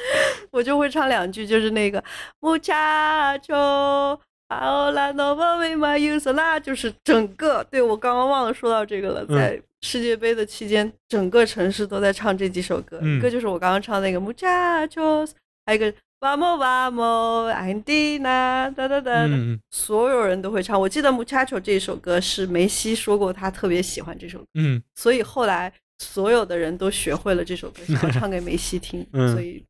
[0.50, 2.02] 我就会唱两句，就是那个
[2.40, 4.18] muchacho。
[4.48, 15.32] Ahora no me más u s a 就是整个对我刚刚忘了说到这个了，嗯在世界杯的期间，整个城市都在唱这几首歌，嗯一个就是我刚刚唱那个 muchachos，
[15.66, 20.80] 还有一个 vamos vamos Argentina，哒哒哒，嗯嗯所有人都会唱。
[20.80, 29.06] 我记得 muchacho 这首歌是梅西说过他特别喜欢这首歌，嗯所以后来所有的人都学会了这首歌，想要唱给梅西听。
[29.12, 29.64] 嗯 所以，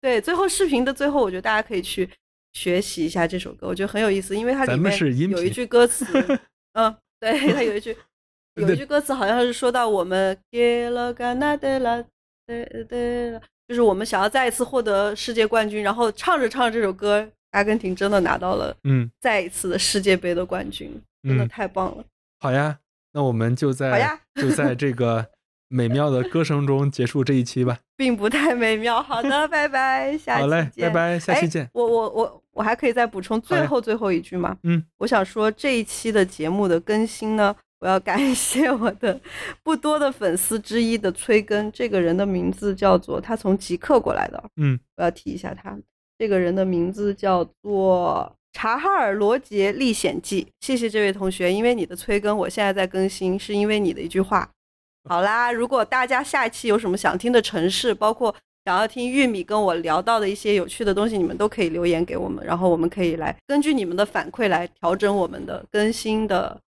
[0.00, 2.08] 对，最后视频的最后，我觉得大家可以去
[2.52, 4.98] 学习一下这首歌，我觉得很有意思，因为它里面
[5.30, 6.04] 有一句歌词，
[6.74, 7.96] 嗯，对，它有一句
[8.60, 12.04] 有一句歌词好像是说到我们 que la gana de la
[12.46, 22.04] de de，就是我们想要再一次获得世界冠军，然后唱着唱着这首歌，阿根廷真的拿到了嗯，再一次的世界杯的冠军，真的嗯太棒了。
[22.40, 22.78] 好呀，
[23.12, 25.26] 那我们就好在呀就在这个
[25.68, 27.78] 美妙的歌声中结束这一期吧。
[27.96, 29.00] 并不太美妙。
[29.00, 31.12] 好的，拜拜，下期好嘞，见拜。
[31.12, 31.70] 拜，下期哎见。
[31.72, 34.56] 我我我我还可以再补充最后最后一句吗？
[34.64, 37.54] 嗯，我想说这一期的节目的更新呢，
[37.84, 39.20] 我要感谢我的
[39.62, 45.78] 不多的粉丝之一的催更，这个人的名字叫做他从极客过来的，嗯，我要提一下他，
[46.18, 54.50] 这个人的名字叫做《查哈尔罗杰历险记》，谢谢这位同学，因为你的催更，我现在在更新，是因为你的一句话。
[55.06, 58.34] 好啦，如果大家下一期有什么想听的城市，包括
[58.64, 66.58] 想要听玉米跟我聊到的一些有趣的东西，你们都可以留言给我们，然后我们可以来根据你们的反馈来调整我们的更新的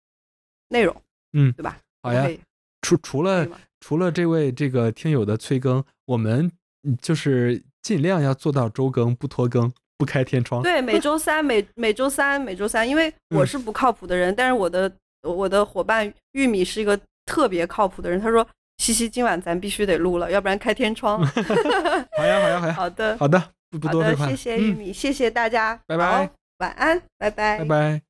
[0.69, 0.95] 内容。
[1.37, 1.79] 嗯，对吧？
[2.03, 2.29] 好呀。
[2.83, 3.47] 除除了
[3.81, 6.51] 除了这位这个听友的催更，我们
[7.03, 10.63] 就是尽量要做到周更不拖更，不开天窗。
[10.63, 14.93] 对，每 周三每每周三每周三，因为我是不靠谱的人，但是我的
[15.23, 18.21] 我的伙伴玉米是一个特别靠谱的人。
[18.21, 18.47] 他说
[18.79, 21.19] ：“西西，今晚咱必须得录了，要不然开天窗。
[22.17, 22.73] ”好呀，好呀，好呀。
[22.73, 28.03] 好的，好的，不不多谢谢玉米，谢谢大家，拜拜，晚安，拜拜，拜拜。